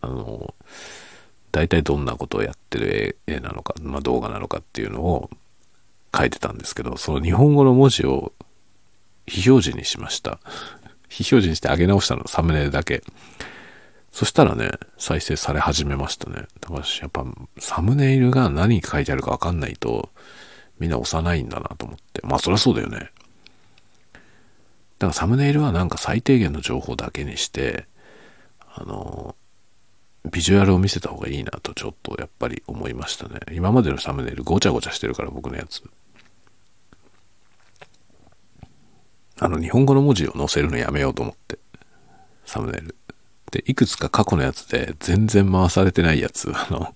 [0.00, 0.54] あの、
[1.52, 5.30] 大体どんなことをやってる絵なのか、まあ、動画なのかっていうのを
[6.16, 8.32] 書いてたんですけど、その日本語の文字を
[9.26, 10.38] 非表示にしました。
[11.08, 13.02] 非表示にして上げ直したの、サムネだけ。
[14.10, 16.46] そしたらね、再生され始めましたね。
[16.60, 17.24] だからやっぱ
[17.58, 20.10] サムネイルが何書いてあるかわかんないと、
[20.78, 22.20] みんな押さないんだなと思って。
[22.24, 22.98] まあそりゃそうだよね。
[22.98, 23.10] だか
[25.08, 27.86] らサムネイルはなんか最低限の情報だけにして、
[28.74, 29.34] あの、
[30.30, 33.40] ビジュアルを見せた方がいいなとちょっとやっぱり思いましたね。
[33.52, 35.82] 今までのサムネイルごちゃごちゃしてるから僕のやつ。
[39.40, 41.58] あの日本語の文字を載せるのやめようと思って。
[42.44, 42.96] サムネイル。
[43.50, 46.94] で、いくつか過去のやつで全然回されてないやつ、あの、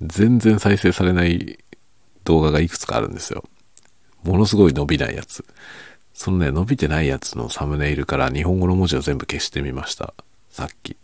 [0.00, 1.58] 全然再生されない
[2.24, 3.44] 動画がいくつかあるんですよ。
[4.22, 5.44] ものすごい伸びないやつ。
[6.14, 10.14] そのね、伸びてないやつのサムネイルから日本語の文字を全部消してみました。
[10.50, 10.96] さっき。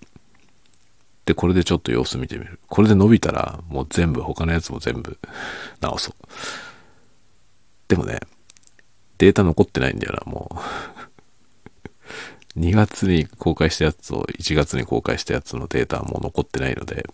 [1.29, 2.59] で、これでちょっと様子見てみる。
[2.69, 5.19] これで伸びたら、もう全部、他のやつも全部
[5.79, 6.15] 直そう。
[7.87, 8.21] でもね、
[9.19, 10.51] データ残ってないんだよな、も
[12.57, 17.05] う 2月に公開したやつと1月に公開したやつのデータはもう残ってないので、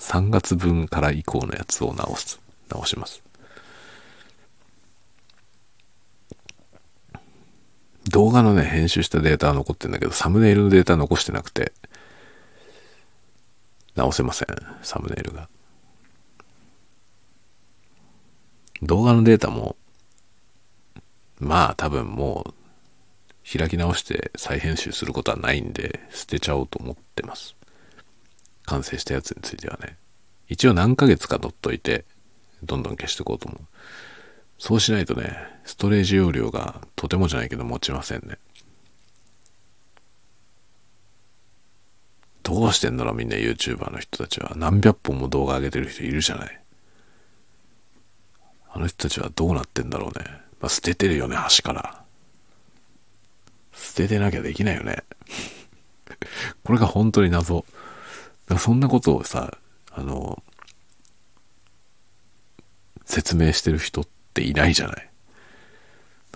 [0.00, 2.42] 3月分から以降のやつを直す。
[2.68, 3.22] 直します。
[8.10, 11.72] 動画のね、編集したデータは残ってんだけど、サムネイルのデータ残してなくて、
[13.94, 14.48] 直せません。
[14.82, 15.48] サムネイルが。
[18.82, 19.76] 動画のデータも、
[21.38, 27.54] まあ多分もう開き直して再編集することはないんで捨てちゃおうと思ってます。
[28.64, 29.96] 完成したやつについてはね。
[30.48, 32.04] 一応何ヶ月か取っといて、
[32.62, 33.66] どんどん消していこうと思う。
[34.58, 38.38] そうしないとね、ストレージ容量がとてもじゃないけど持ちませんね。
[42.42, 44.52] どうしてんだろうみんな YouTuber の人たちは。
[44.56, 46.60] 何百本も動画上げてる人いるじゃない。
[48.72, 50.24] あの人たちはどうなってんだろうね。
[50.60, 52.02] まあ、捨ててるよね、端から。
[53.74, 55.04] 捨ててなきゃできないよね。
[56.64, 57.64] これが本当に謎。
[58.58, 59.56] そんなことをさ、
[59.90, 60.42] あの、
[63.04, 65.11] 説明してる人っていないじゃない。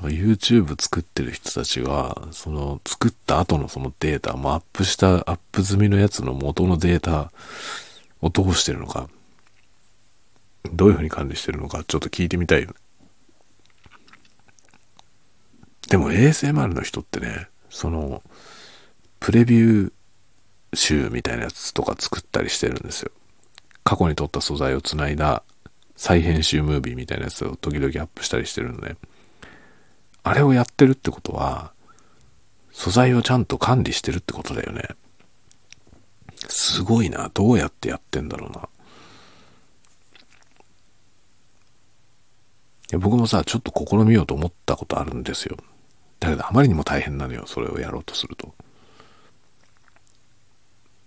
[0.03, 7.33] YouTube 作ってる人たちが、その作った後のそのデータ、もアップした、アップ済みのやつの元のデータ
[8.21, 9.09] をどうしてるのか、
[10.73, 12.75] どういうふうに管理してるのか、ちょっと聞いてみたいよ。
[15.89, 18.23] でも ASMR の人ってね、その、
[19.19, 19.93] プレビュー
[20.75, 23.11] 集みたいなやつとか作ったりしてるんですよ。
[23.83, 25.45] 過去に撮った素材をつないだ
[25.95, 28.97] 再編集ムービーみたいなやつを時々アップしたりしてるので、ね
[30.27, 31.73] あれをやってるってことは、
[32.73, 34.83] 素材をちゃんと管理してるってことだよね。
[36.49, 37.31] すごいな。
[37.33, 38.51] どうやってやってんだろう
[42.91, 42.99] な。
[42.99, 45.57] 僕もさ、ちょっと試みようと思ったことあるんですよ。
[46.19, 47.45] だけどあまりにも大変なのよ。
[47.47, 48.53] それをやろうとすると。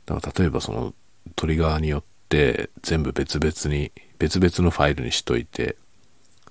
[0.05, 0.93] だから例えばその
[1.35, 5.75] トリガーによって全部別々に、別々のファイルにしといて、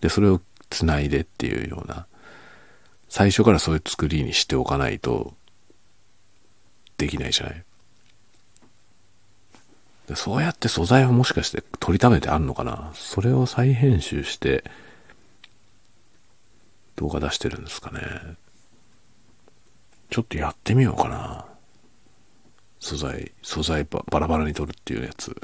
[0.02, 2.06] で、それをつないでっていうような
[3.08, 5.34] 最初からそういう作りにしておかないと
[6.96, 7.64] できないじゃない？
[10.14, 12.90] そうやって素材はもしかして取りためてあんのかな？
[12.94, 14.64] それを再編集して
[16.96, 18.00] 動画出してるんですかね。
[20.10, 21.44] ちょっとやってみようかな。
[22.80, 25.36] 素材素材バラバラに撮るっていうやつ。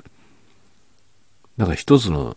[1.57, 2.37] なんか一つの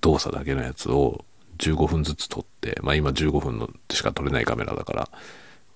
[0.00, 1.24] 動作だけのやつを
[1.60, 5.08] 15分ずつ撮って、まあ今15分のしか撮れないカメラだから、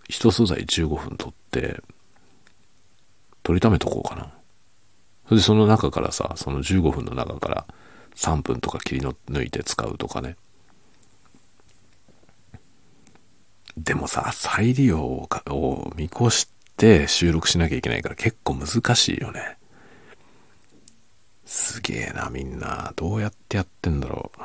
[0.09, 1.81] 一素材15分撮って、
[3.43, 4.33] 撮りためとこうかな。
[5.27, 7.67] それでその中からさ、その15分の中から
[8.17, 10.37] 3分とか切り抜いて使うとかね。
[13.77, 19.59] でもさ、再利用を見越して収録しなきゃいけないから結構難しいよね。
[21.45, 22.93] すげえな、みんな。
[22.97, 24.41] どうやってやってんだろう。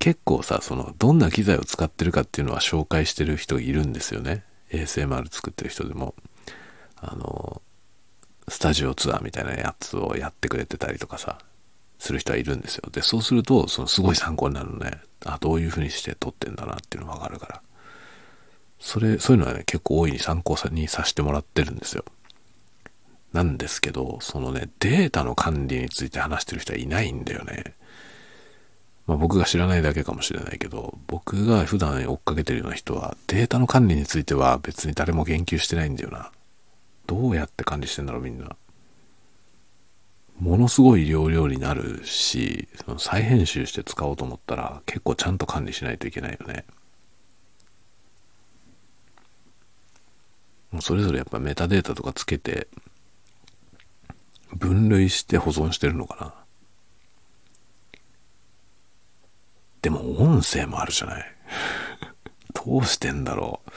[0.00, 4.44] 結構さ、その、どんな機材を使ってるかっていうのは紹介してる人いるんですよね。
[4.70, 6.14] ASMR 作ってる人でも。
[6.96, 7.60] あの、
[8.48, 11.38] スタジオツアーみたいなやつをやってくれてたりとかさ、
[11.98, 12.88] する人はいるんですよ。
[12.90, 15.02] で、そうすると、そのすごい参考になるのね。
[15.26, 17.62] あ、どういう風にして撮ってんだなっていうのがわかるから。
[18.78, 22.06] それ、そういうのはね、結構大いに参考にさせてもらってるんですよ。
[23.34, 27.74] なんですけど、そのね、データの管理について話してる人はいないんだよね。
[29.10, 36.30] まあ、僕が知らないだけかもしれないけど、僕が普段追っかけてるような人は、データの管理については別に誰も言及してないんだよな。
[37.08, 38.54] どうやって管理してんだろう、みんな。
[40.38, 46.64] ものすごい容量になるし、その再編集して使おうと思ったら、結構ちゃんと管理しないといけないよね。
[50.70, 52.68] もうそれぞれやっぱメタデータとかつけて、
[54.54, 56.39] 分類して保存してるのかな。
[59.82, 61.24] でも音声もあるじゃない。
[62.52, 63.70] どうしてんだろう。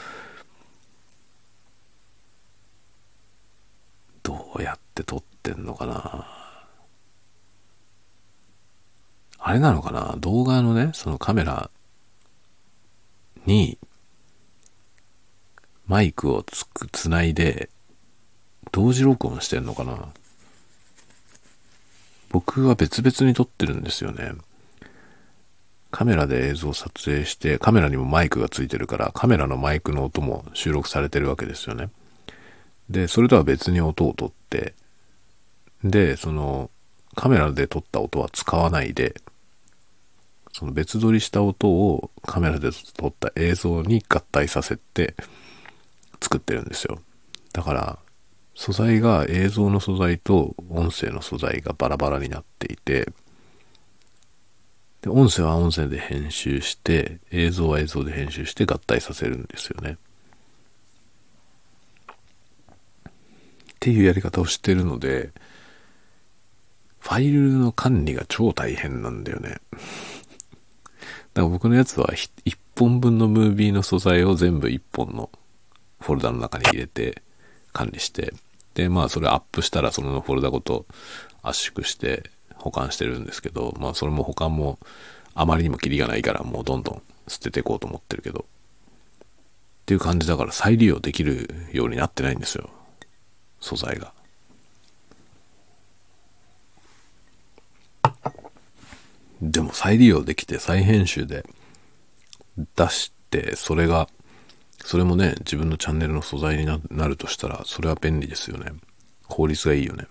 [4.23, 6.25] どうやって撮ってんのかな
[9.37, 11.69] あれなのかな動画のね、そのカメラ
[13.45, 13.77] に
[15.85, 17.69] マイクをつく、つないで
[18.71, 20.07] 同時録音してんのかな
[22.29, 24.31] 僕は別々に撮ってるんですよね。
[25.93, 31.91] カメラで映像を撮影して、カメラにもマイクがついてるから、カメラのマイクの音も収録されてるわけですよね。
[32.89, 34.73] で、それとは別に音を取って、
[35.83, 36.71] で、その、
[37.13, 39.21] カメラで撮った音は使わないで、
[40.51, 45.13] その別撮りした音をカメラで撮った映像に合体させて
[46.19, 47.01] 作ってるんですよ。
[47.53, 47.99] だから、
[48.55, 53.13] 素材が映像の素材と音声の素材がバラバラになっていて、
[55.03, 59.97] で、音声は音声で編集して、映像は映像で編集して合体させるんですよね。
[63.05, 65.31] っていうやり方をしてるので、
[66.99, 69.49] ファイルの管理が超大変なんだよね。
[69.49, 69.81] だか
[71.35, 75.29] ら僕のやつは1本分のムービーの素材を全部1本の
[75.99, 77.21] フォルダの中に入れて
[77.73, 78.33] 管理して、
[78.73, 80.85] で、まあそれアップしたらそのフォルダごと
[81.41, 82.31] 圧縮して
[82.63, 84.79] 保管してるんですけど、まあそれも保管も
[85.35, 92.69] あまりにもキリがないからもうどんどん捨てていこうと思ってるけど、っていう感じだから再利用できるようになってないんですよ。
[93.59, 94.13] 素材が。
[99.41, 101.45] でも再利用できて再編集で
[102.77, 104.07] 出してそれが
[104.85, 108.71] それもね自分のチャンネルの素材になるとしたらそれは便利ですよね
[109.27, 110.07] 効率がいいよね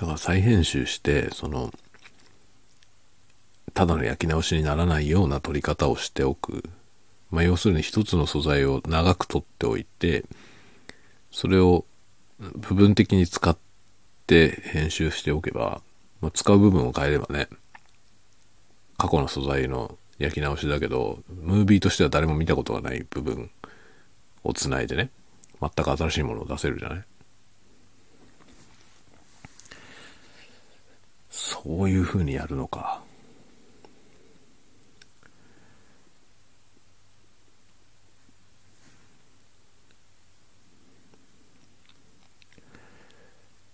[0.00, 1.70] だから再編集してその
[3.74, 6.64] ただの焼き直しにならないような撮り方をしておく。
[7.30, 10.24] まあ要するに一つの素材を長く撮っておいて
[11.30, 11.84] それを
[12.38, 13.56] 部分的に使っ
[14.26, 15.82] て編集しておけば、
[16.22, 17.48] まあ、使う部分を変えればね
[18.96, 23.50] 過去の素材の焼き直しだけどムービーとしては誰も見たことがない部分
[24.42, 25.10] をつないでね
[25.60, 27.04] 全く新しいものを出せるじゃない。
[31.30, 33.02] そういうふうにやるのか。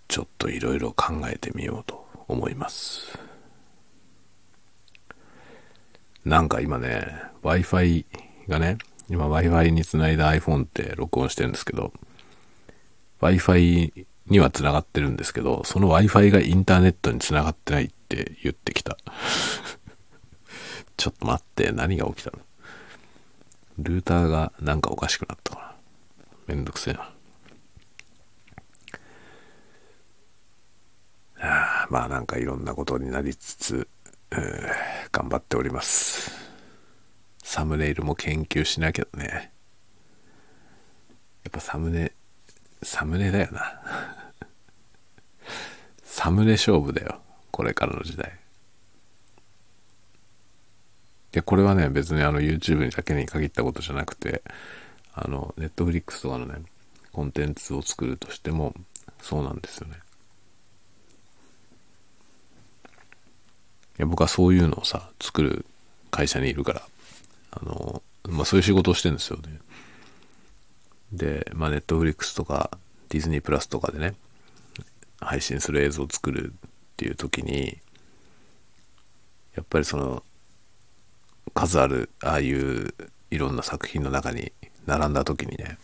[0.09, 3.19] ちょっといろいろ考えてみようと思います。
[6.25, 7.07] なんか今ね、
[7.43, 8.05] Wi-Fi
[8.49, 8.79] がね、
[9.09, 11.93] 今 Wi-Fi につないだ iPhone って録音してるんですけど、
[13.21, 18.97] Wi-Fi には繋がってるんですけど、その Wi-Fi がインターネットに繋がってないって言ってきた。
[20.97, 22.39] ちょっと待って、何が起きたの？
[23.79, 25.75] ルーターがなんかおかしくなったかな？
[26.47, 27.13] めんどくせえな。
[31.39, 33.89] あまあなんかいろんなことになりつつ、
[35.13, 36.33] 頑張っております。
[37.45, 39.53] サムネイルも研究しなきゃね。
[41.45, 42.13] やっぱサムネ、
[42.87, 43.83] サムネだよな。
[46.05, 47.21] サムネ勝負だよ。
[47.51, 48.33] これからの時代。
[51.33, 54.41] で、これはね、別にあの YouTube にだけに限ったことじゃなくて、
[55.15, 56.63] あの、Netflix とかのね、
[57.13, 58.73] コンテンツを作るとしても、
[59.21, 59.97] そうなんですよね。
[63.99, 65.67] いや僕はそういうのをさ、作る
[66.13, 66.83] 会社にいるから、
[67.51, 69.59] あの、まあそういう仕事をしてるんですよね。
[71.13, 72.71] で、まあネットフリックスとか
[73.09, 74.15] ディズニープラスとかでね、
[75.21, 77.79] 配信する映像を作るっていう時に、
[79.55, 80.23] やっぱりその、
[81.55, 82.95] 数ある、ああいう
[83.31, 84.53] いろんな作品の中に
[84.87, 85.79] 並んだ時にね、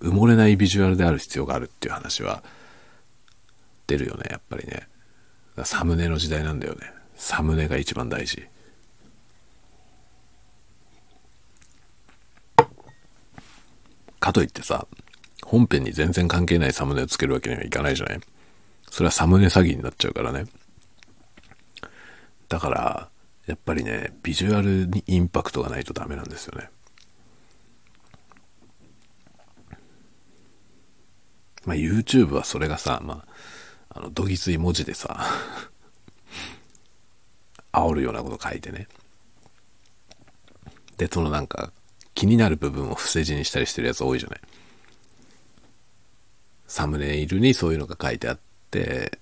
[0.00, 2.42] 埋もれないビジュアルである必要があるっていう話は
[3.86, 4.88] 出るよね、やっぱりね。
[5.64, 6.92] サムネの時代なんだよね。
[7.16, 8.46] サムネが一番大事
[14.20, 14.86] かといってさ
[15.42, 18.20] 本編に全然関係ないサムネをつけるわけにはいかないじゃない？
[18.90, 20.44] それはサムネ詐欺になっちゃうからね。
[22.48, 23.08] だから
[23.46, 26.70] やっぱりねビジュアルにインパクトがないとダメなんですよね。
[31.64, 33.24] まあ YouTube はそれがさま
[33.90, 35.26] ああのどぎつい文字でさ
[37.72, 38.88] 煽るようなこと書いてね。
[40.96, 41.72] で、そのなんか、
[42.14, 44.40] 気になる部分を伏せ字にしたりしてるやつ多いじゃない。
[46.66, 48.38] サムネイルにそういうのが書いてあっ
[48.70, 49.18] て、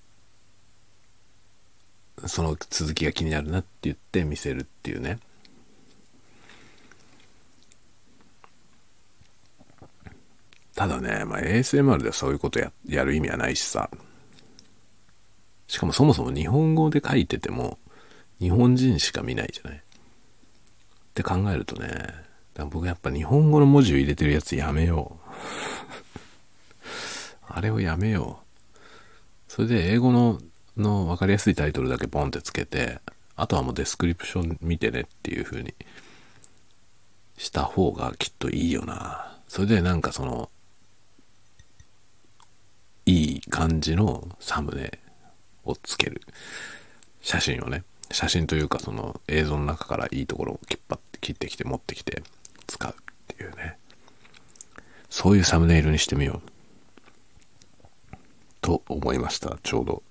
[2.26, 5.18] その続きが気になるなって言って見せるっていうね。
[10.74, 13.90] ただね、まあ、ASMR ではそういうことややる意味はないしさ。
[15.66, 17.78] しかもそもそも日本語で書いてても、
[18.40, 19.78] 日本人しか見ないじゃない。
[19.78, 19.80] っ
[21.14, 22.27] て考えるとね、
[22.66, 25.30] 僕やっぱ日本語の文字を入れてるやつやめよう。
[27.48, 28.78] あれをやめよう。
[29.48, 30.40] それで英語の
[30.76, 33.00] の分かりやすいタイトルだけポンってつけて、
[33.36, 35.74] あとはもう description 見てねっていう風に
[37.36, 39.38] した方がきっといいよな。
[39.48, 40.50] それでなんかその、
[43.06, 44.98] いい感じのサムネ
[45.64, 46.20] をつける。
[47.22, 47.84] 写真をね。
[48.10, 52.22] 写真というかその映像の中からいいところを切っ張って切ってきて持ってきて
[52.68, 52.94] 使うっ
[53.26, 53.76] ていうね。
[55.10, 56.50] そういうサムネイルにしてみよう。
[58.60, 60.02] と思いました、ちょうど。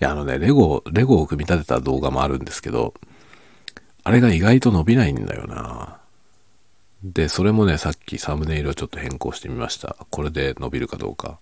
[0.00, 2.94] いや、あのね、レゴ、レゴを組み立てた動画もあるんですけど、
[4.02, 5.98] あれが意外と伸びないんだよな。
[7.04, 9.96] で、それもね、さっきサムネイルをちょっと変更してみました。
[10.10, 11.38] これで伸びるかどうか。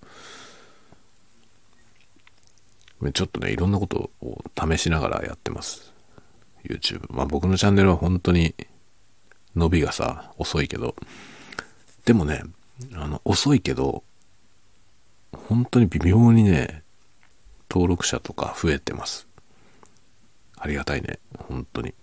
[3.15, 5.93] ちょっとね、いろんなことを試しながらやってます。
[6.65, 7.05] YouTube。
[7.11, 8.55] まあ僕のチャンネルは本当に
[9.55, 10.95] 伸びがさ、遅いけど、
[12.05, 12.43] でもね、
[12.95, 14.03] あの、遅いけど、
[15.33, 16.83] 本当に微妙にね、
[17.71, 19.27] 登録者とか増えてます。
[20.57, 21.19] ありがたいね。
[21.49, 21.95] 本当に。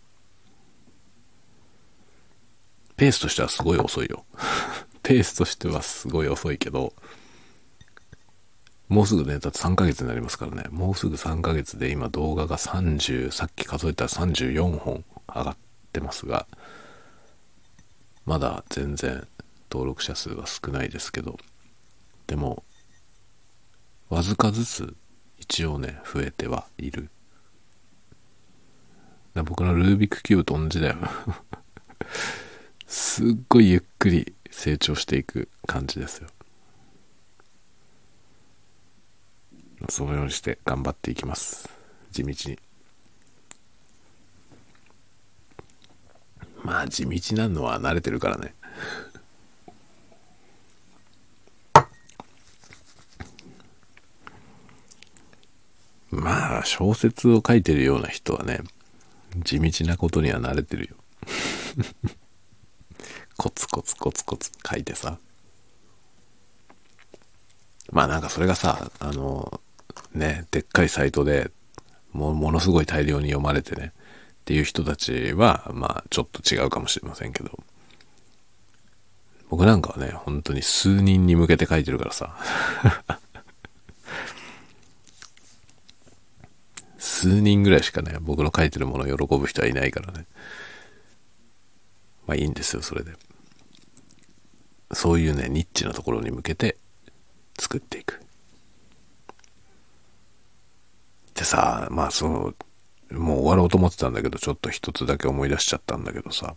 [2.97, 4.26] ペースとしてはすごい遅いよ。
[5.04, 6.93] ペースとしてはすごい遅いけど、
[8.89, 10.64] もうすぐね、だって3ヶ月になりますからね。
[10.72, 15.58] もうすぐ3ヶ月で今動画が30、さっき数えたら34本上がっ
[15.93, 16.47] てますが、
[18.30, 19.27] まだ全然
[19.71, 21.39] 登録者数は少ないですけど、
[22.27, 22.63] でも、
[24.07, 24.95] わずかずつ
[25.39, 27.09] 一応ね、増えてはいる。
[29.34, 30.97] 僕のルービックキューブと同じだよ。
[32.86, 36.30] すっごいゆっくり成長していく感じですよ。
[39.89, 41.67] そのようにして頑張っていきます。
[42.11, 42.59] 地道に。
[46.64, 48.53] まあ地道なのは慣れてるからね。
[56.12, 58.62] まあ小説を書いてるような人はね、
[59.43, 60.95] 地道なことには慣れてるよ。
[63.38, 65.18] コツコツコツコツ書いてさ。
[67.91, 69.62] まあなんかそれがさ、あの、
[70.14, 71.51] ね、でっかいサイトで
[72.12, 73.93] もものすごい大量に読まれてね、
[74.50, 77.52] っていう人たちは、まあちょっと違うかもしれませんけど、
[79.47, 82.36] 僕なんかはね、本当に数人に向けて書いてるからさ。
[86.97, 90.26] 数人ぐらいしかね、僕の書いてるものを喜ぶ人はいないからね。
[92.26, 93.14] まあいいんですよ、それで。
[94.93, 96.76] そういうね、ニッチなところに向けて
[97.60, 98.20] 作っていく。
[101.36, 102.56] でさ、まあその、
[103.12, 106.55] もう終わろうと思ってたんだけど、ちょっと一つだけ思い出しちゃったんだけどさ、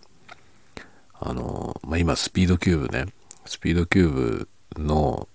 [1.14, 3.07] あの、まあ今スピードキューブね、
[3.46, 5.28] スピードキューブの、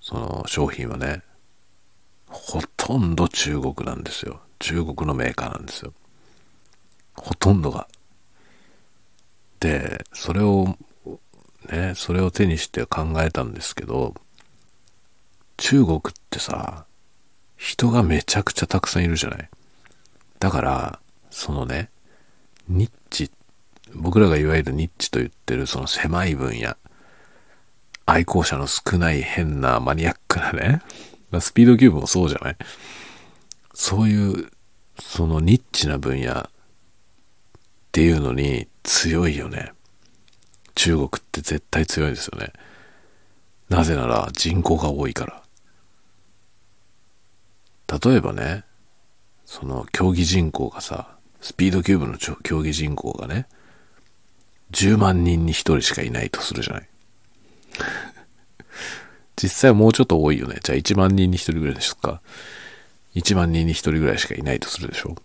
[0.00, 1.22] その商品はね、
[2.28, 4.40] ほとんど中国なんですよ。
[4.58, 5.92] 中国のメーカーなんですよ。
[7.14, 7.88] ほとんどが。
[9.60, 10.76] で、それを
[11.70, 14.14] ね、それを手にして考えたんですけど、
[15.56, 16.86] 中国ってさ、
[17.56, 19.50] 人がめちゃくちゃたくさんいるじゃない。
[20.38, 21.90] だから、そのね、
[22.68, 23.30] ニッチ、
[23.94, 26.76] 僕らがいわゆるニッチと言ってるその狭い分野、
[28.06, 30.82] 愛好者の少ない変なマニアックなね、
[31.40, 32.56] スピードキューブもそうじゃない？
[33.74, 34.50] そういう、
[34.98, 36.44] そのニッチな分野っ
[37.92, 39.72] ていうのに強いよね。
[40.74, 42.52] 中国って絶対強いですよね。
[43.68, 45.42] なぜなら人口が多いから。
[48.02, 48.64] 例えばね、
[49.48, 53.48] その競技人口がさ、スピードキューブの競技人口がね、
[54.72, 56.88] 10万人に1人しかいないとするじゃない。
[59.42, 60.58] 実際はもうちょっと多いよね。
[60.62, 62.20] じゃあ1万人に1人ぐらいですか。
[63.14, 65.16] 1万人に1人ぐらいしかいないとするでしょ。
[65.16, 65.22] っ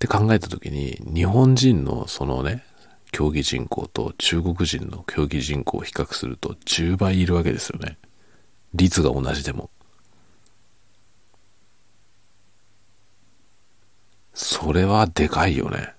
[0.00, 2.64] て考えた時に、日本人のそのね、
[3.12, 7.96] 競技人口と中国人の競技人口を比較すると10倍いるわけですよね。
[8.74, 9.70] 率が同じでも。
[14.36, 15.94] それはでかいよね。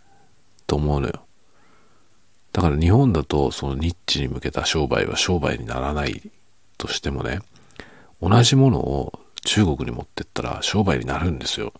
[0.67, 1.25] と思うのよ。
[2.53, 6.21] だから日本だとそのニッチに向けた商売は商売にならない
[6.77, 7.39] としてもね、
[8.21, 11.73] 同じものを中国に持ってったら商売になるんですよ。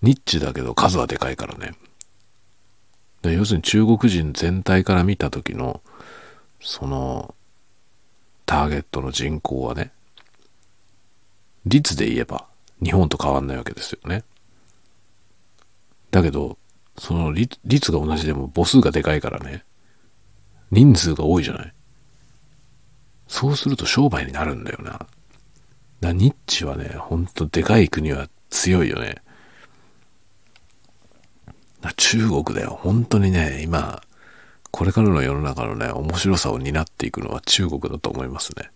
[0.00, 1.74] ニッチだけど数はでかいからね。
[3.20, 5.82] で要するに中国人全体から見た時の
[6.62, 7.34] その
[8.46, 9.92] ターゲットの人口はね
[11.66, 12.46] 率で言えば
[12.82, 14.24] 日本と変わんないわけですよね。
[16.10, 16.58] だけど
[16.98, 19.64] その率が同じでも母数がでかいからね。
[20.70, 21.74] 人数が多いじゃない。
[23.28, 25.06] そうすると商売になるんだよな。
[26.00, 29.22] だニッチはねほんとでかい国は強いよね。
[31.96, 32.78] 中国だよ。
[32.80, 34.02] 本当にね、今、
[34.70, 38.70] これからの世の中のね、面白さを担っていくのは中国だと思いますね。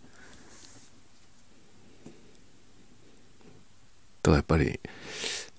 [4.30, 4.80] だやっぱり、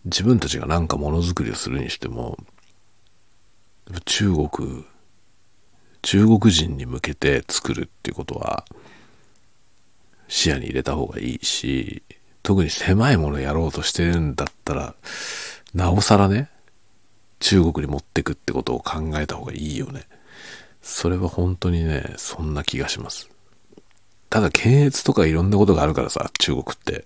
[0.05, 2.38] 自分たちが何かものづくりをするにしても、
[4.05, 4.86] 中国、
[6.01, 8.65] 中国人に向けて作るっていうことは、
[10.28, 12.03] 視野に入れた方がいいし、
[12.43, 14.95] 特に狭いものやろうとしてるんだったら、
[15.74, 16.49] なおさらね、
[17.39, 20.07] 中国に持ってくってことを考えた方がいいよね。
[20.82, 23.30] それは本当にね、そんな気がします。
[24.30, 27.05] ただ検閲とかいろんなことがあるからさ、中国って。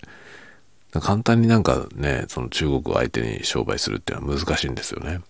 [1.00, 5.22] 簡単になんかね、その中国を相手に商売するっていうのは難しいんですよね。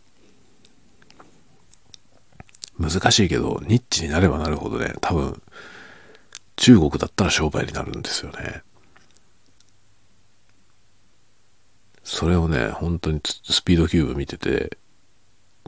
[2.79, 5.41] 難しいけど、ニッチになればなるほどね、多分、
[6.55, 8.63] 中国だったら商売になるんですよね。
[12.03, 14.77] それをね、本当にスピードキューブ見てて、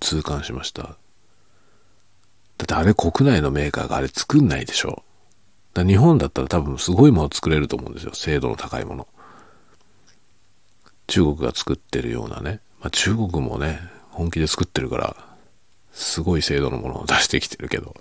[0.01, 0.83] 痛感しました。
[0.83, 0.89] だ
[2.63, 5.03] ってあれ国内のメーカーがあれ作んないでしょ。
[5.73, 8.13] だ日本だったら多分すごいもの作れると思うんですよ。
[8.13, 9.07] 精度の高いもの。
[11.07, 12.59] 中国が作ってるようなね。
[12.79, 13.79] まあ、中国もね、
[14.09, 15.15] 本気で作ってるから、
[15.91, 17.95] すごい精度のものを出してきてるけど。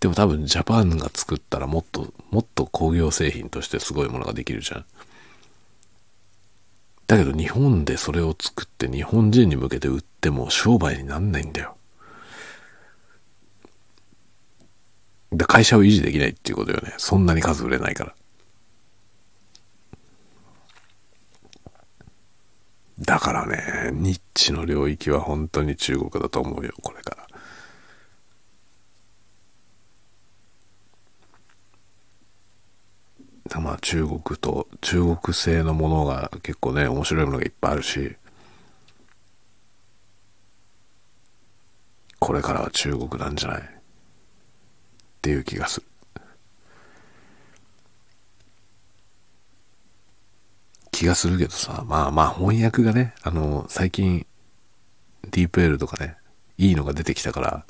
[0.00, 4.84] でも多分ジャパンが作ったらもっと、もっと工業製品としてすごいものができるじゃん。
[7.06, 11.76] だけど日本でそれを作って日本人に向けて売っても商売になんないんだよ。
[15.32, 16.94] で会社を維持できないっていうことよね。
[16.98, 18.14] そんなに数売れないから。
[22.98, 27.26] だからね、ニッチの領域は本当に中国だと思うよ、これから。
[33.60, 38.16] まあ中国と中国製のものが結構ね面白いものがいっぱいあるし
[42.18, 43.60] これからは中国なんじゃない？
[43.62, 43.64] っ
[45.22, 45.86] ていう気がする
[50.96, 54.26] 気がするけどさまあまあ翻訳がねあの最近
[55.30, 56.16] ディープ L とかね
[56.56, 57.66] いいのが出てきたから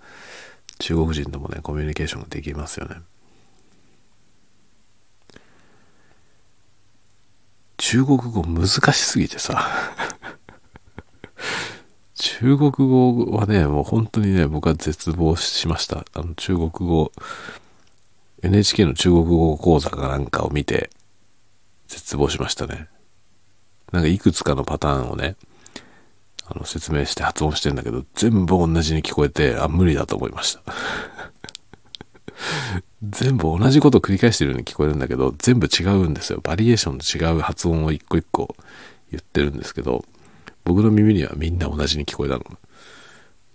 [0.78, 2.98] 中国人ともねコミュニケーションができますよね
[7.78, 9.68] 中国語難しすぎてさ
[12.14, 16.06] 中国語はね、もう本当にね、僕は絶望しました。
[16.14, 17.12] あの、中国語、
[18.42, 20.88] NHK の中国語講座かなんかを見て、
[21.88, 22.88] 絶望しましたね。
[23.92, 25.36] なんかいくつかのパターンをね、
[26.48, 30.62] あの、説明して発音してんだけど、全部同じに聞こえて、あ、無理だと思いました。
[33.02, 36.40] 全部同じことを繰り返してるように聞こえるんだけど、全部違うんですよ。
[36.42, 38.54] バリエーションの違う発音を一個一個
[39.10, 40.04] 言ってるんですけど、
[40.64, 42.44] 僕の耳にはみんな同じに聞こえたの。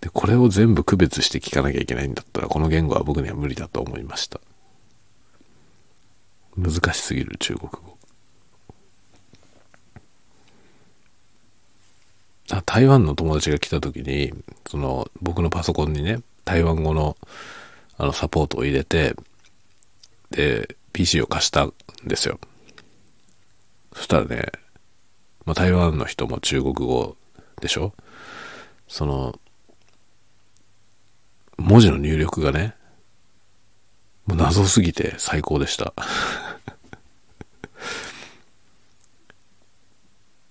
[0.00, 4.40] で、これを全部区別して聞かなきゃいけないんだったら、この言語は僕には無理だと思いました。
[6.56, 7.98] 難しすぎる中国語。
[12.60, 14.32] 台湾の友達が来た時に、
[14.68, 17.16] その僕のパソコンにね、台湾語の
[17.96, 19.14] あのサポートを入れて、
[20.30, 21.72] で、PC を貸したん
[22.04, 22.38] ですよ。
[23.94, 24.52] そしたらね、
[25.46, 27.16] まあ、台湾の人も中国語
[27.60, 27.94] でしょ？
[28.88, 29.38] その、
[31.56, 32.74] 文字の入力がね、
[34.26, 35.94] もう謎すぎて最高でした。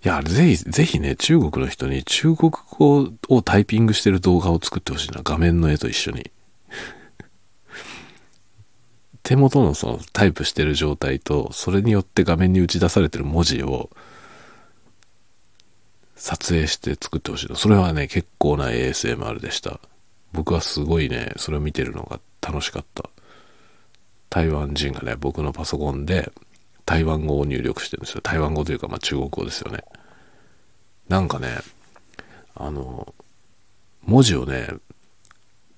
[0.04, 5.22] いや、ぜひ、ぜひね、中国の人に中国語をタイピングしてる動画を作ってほしいな。
[5.24, 6.32] 画面の絵と一緒に。
[9.22, 13.92] 手元のそのタイプしてる状態と、それによって画面に打ち出されてる文字を
[16.16, 17.56] 撮影して作ってほしいの。
[17.56, 19.80] それはね、結構な ASMR でした。
[20.34, 23.08] 僕はすごいね、それを見てるのが楽しかった。
[24.32, 26.32] 台湾人がね、僕のパソコンで
[26.86, 28.22] 台湾語を入力してるんですよ。
[28.22, 29.84] 台湾語というか、まあ中国語ですよね。
[31.10, 31.60] なんかね、
[32.56, 33.14] あの、
[34.04, 34.68] 文字をね、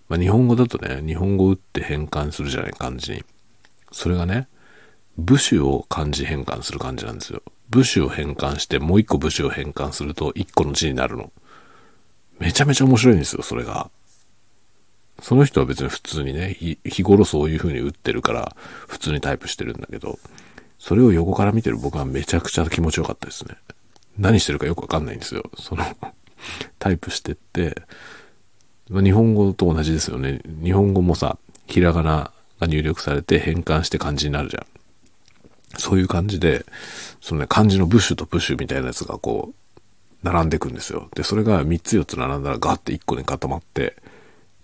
[0.09, 3.23] まあ、日本語だとね、日本語打って変換するじゃない、漢字に。
[3.91, 4.47] それがね、
[5.17, 7.41] 部首を漢字変換する感じなんですよ。
[7.69, 11.31] 部首を変換して、もう一個部首を変換すると一個の字になるの。
[12.39, 13.89] めちゃめちゃ面白いんですよ、それが。
[15.21, 18.55] その人は別に普通にね、日頃そういう風に打ってるから
[18.87, 20.19] 普通にタイプしてるんだけど、
[20.83, 23.55] それを横から見てる僕はめちゃくちゃ気持ちよかったですね。
[24.17, 25.49] 何してるかよくわかんないんですよ。
[25.57, 25.85] その
[26.77, 27.83] タイプしてって、
[28.89, 30.41] ま、日本語と同じですよね。
[30.61, 34.65] 日本語もさ、ひらがなが入力されて変換して漢字になるじゃん。
[35.79, 36.65] そういう感じで、
[37.21, 39.77] そのね、漢字のブッシュとプッシュみたいなやつがこう、
[40.21, 41.07] 並んでくんですよ。
[41.15, 43.95] で、それが3つ4つ並んだらガッて1個に固まって、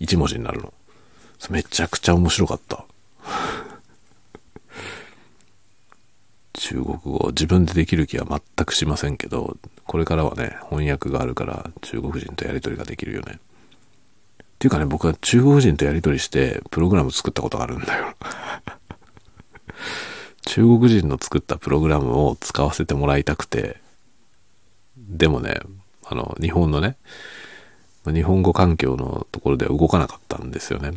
[0.02, 0.74] 1文字になるの。
[1.50, 2.84] めちゃくちゃ面白かった。
[6.60, 9.56] 中国語、自分でできる気は全くしませんけど、
[9.86, 13.40] これからはね、翻訳があるから中国人とやり取りができるよね。
[13.40, 18.14] っていうかね、僕は中国人とやり取りしてプログラム作ったことがあるんだよ。
[20.48, 23.78] 中国人の作ったプログラムを使わせてもらいたくて、
[24.98, 25.62] でもね、
[26.04, 26.98] あの、日本のね、
[28.06, 30.92] 日本語環境のところでは動かなかったんですよね。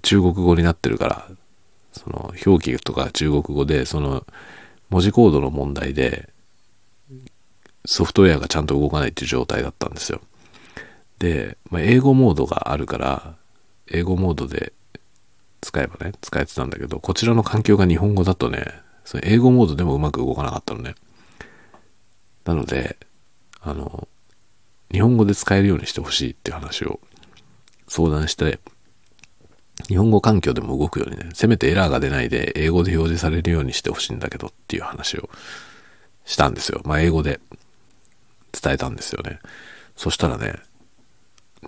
[0.00, 1.28] 中国語になってるから、
[1.94, 4.26] その表記とか中国語で、その
[4.90, 6.28] 文字コードの問題で、
[7.86, 10.20] ソフトウェアがちゃんと動かないっていう状態だったんですよ。
[11.18, 13.36] で、まあ、英語モードがあるから、
[13.90, 14.72] 英語モードで
[15.60, 18.64] 使えばね、使えてたんだけど、こちらの環境が日本語だとね、
[19.04, 20.94] その英語モードでもうまく動かなかったのね。
[22.44, 22.96] なので、
[23.60, 24.08] あの、
[24.90, 27.00] 日本語で使えるようにしてほしいっていう話を
[27.88, 28.60] 相談して、
[29.88, 35.28] 日本語環境でも動くようにね、せめてエラーが出ないで英語で表示されるようにしてほしいんだけどっていう話を
[36.24, 36.80] したんですよ。
[36.84, 37.40] まあ英語で
[38.52, 39.40] 伝えたんですよね。
[39.96, 40.54] そしたらね、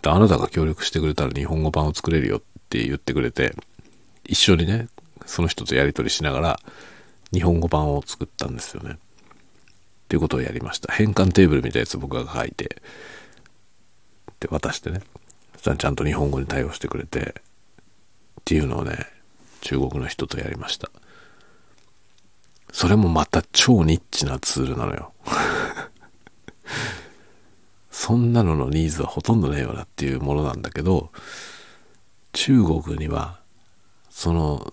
[0.05, 3.55] あなたが協力してくれたら日本語版を作れるよって言ってくれて、
[4.25, 4.89] 一緒にね、
[5.27, 6.61] その人とやり取りしながら
[7.33, 8.93] 日本語版を作ったんですよね。
[8.93, 8.97] っ
[10.09, 10.93] ていうことをやりました。
[10.93, 12.81] 変換テーブルみたいなやつ僕が書いて、
[14.39, 15.01] で渡してね。
[15.55, 17.43] そしたらちゃんと日本語に対応してくれて、
[18.47, 18.97] っていうのをね、
[19.61, 20.89] 中国の人とやりました。
[22.71, 25.13] それもまた超ニッチなツールなのよ。
[27.91, 31.11] そんなののニーズはほとんどねえよなっていうものなんだけど、
[32.33, 33.41] 中国には、
[34.11, 34.73] その、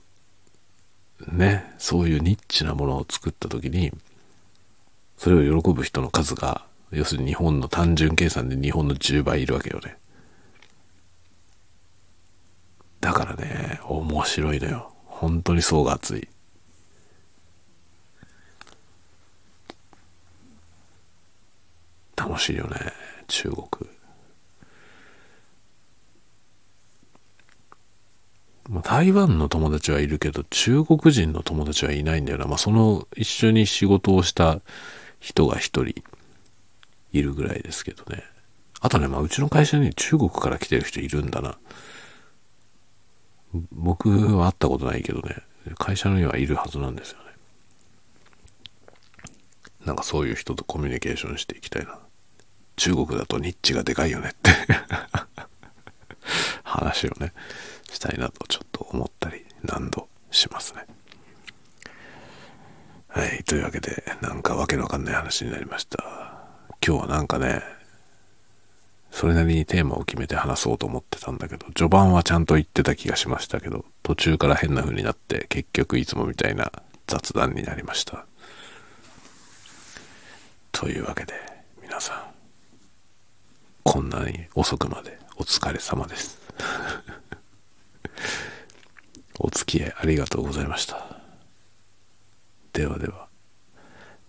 [1.31, 3.91] ね、そういうニッチなものを作った時に、
[5.17, 9.97] それを喜ぶ人の数が、要するに日本の単純計算で日本の10倍いるわけよね。
[13.03, 14.93] だからね、面白いのよ。
[15.03, 16.29] 本当に層が厚い。
[22.15, 22.77] 楽しいよね、
[23.27, 23.65] 中国。
[28.69, 32.45] まあ、台湾の友達はいるけど、中国人の友達はいないんだよな。
[32.45, 34.61] まあ、その一緒に仕事をした
[35.19, 36.01] 人が一人
[37.11, 38.23] いるぐらいですけどね。
[38.79, 41.57] あとね、まあ、うちの会社に中国から来てる人いるんだな。
[43.71, 45.37] 僕は会ったことないけどね、
[45.77, 47.23] 会社にはいるはずなんですよね。
[49.85, 51.99] なんかそういう人とコミュニケーションしていきたいな。
[52.75, 54.49] 中国だとニッチがでかいよねって
[56.63, 57.33] 話をね、
[57.91, 60.85] したいなとちょっと思ったり何度しますね。
[63.09, 66.03] はい、というわけで、なんかわけのわかんない話になりました。
[66.85, 67.61] 今日はなんかね、
[69.13, 76.71] それなりにテーマを決めて話そうと思ってたんだけど、序盤はちゃんと言ってた気がしましたけど、途中から変な風になって、結局いつもみたいな
[77.05, 78.25] 雑談になりました。
[80.71, 81.33] というわけで、
[81.83, 82.23] 皆さん、
[83.83, 86.39] こんなに遅くまでお疲れ様です。
[89.37, 91.19] お付き合いありがとうございました。
[92.73, 93.27] ではでは、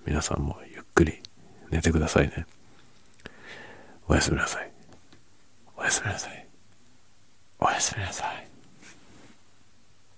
[0.04, 1.22] 皆さんもゆっくり
[1.70, 2.44] 寝てくださいね。
[4.08, 4.73] おやすみなさい。
[5.84, 6.46] おやすみなさい。
[7.58, 8.43] おやすみなさい。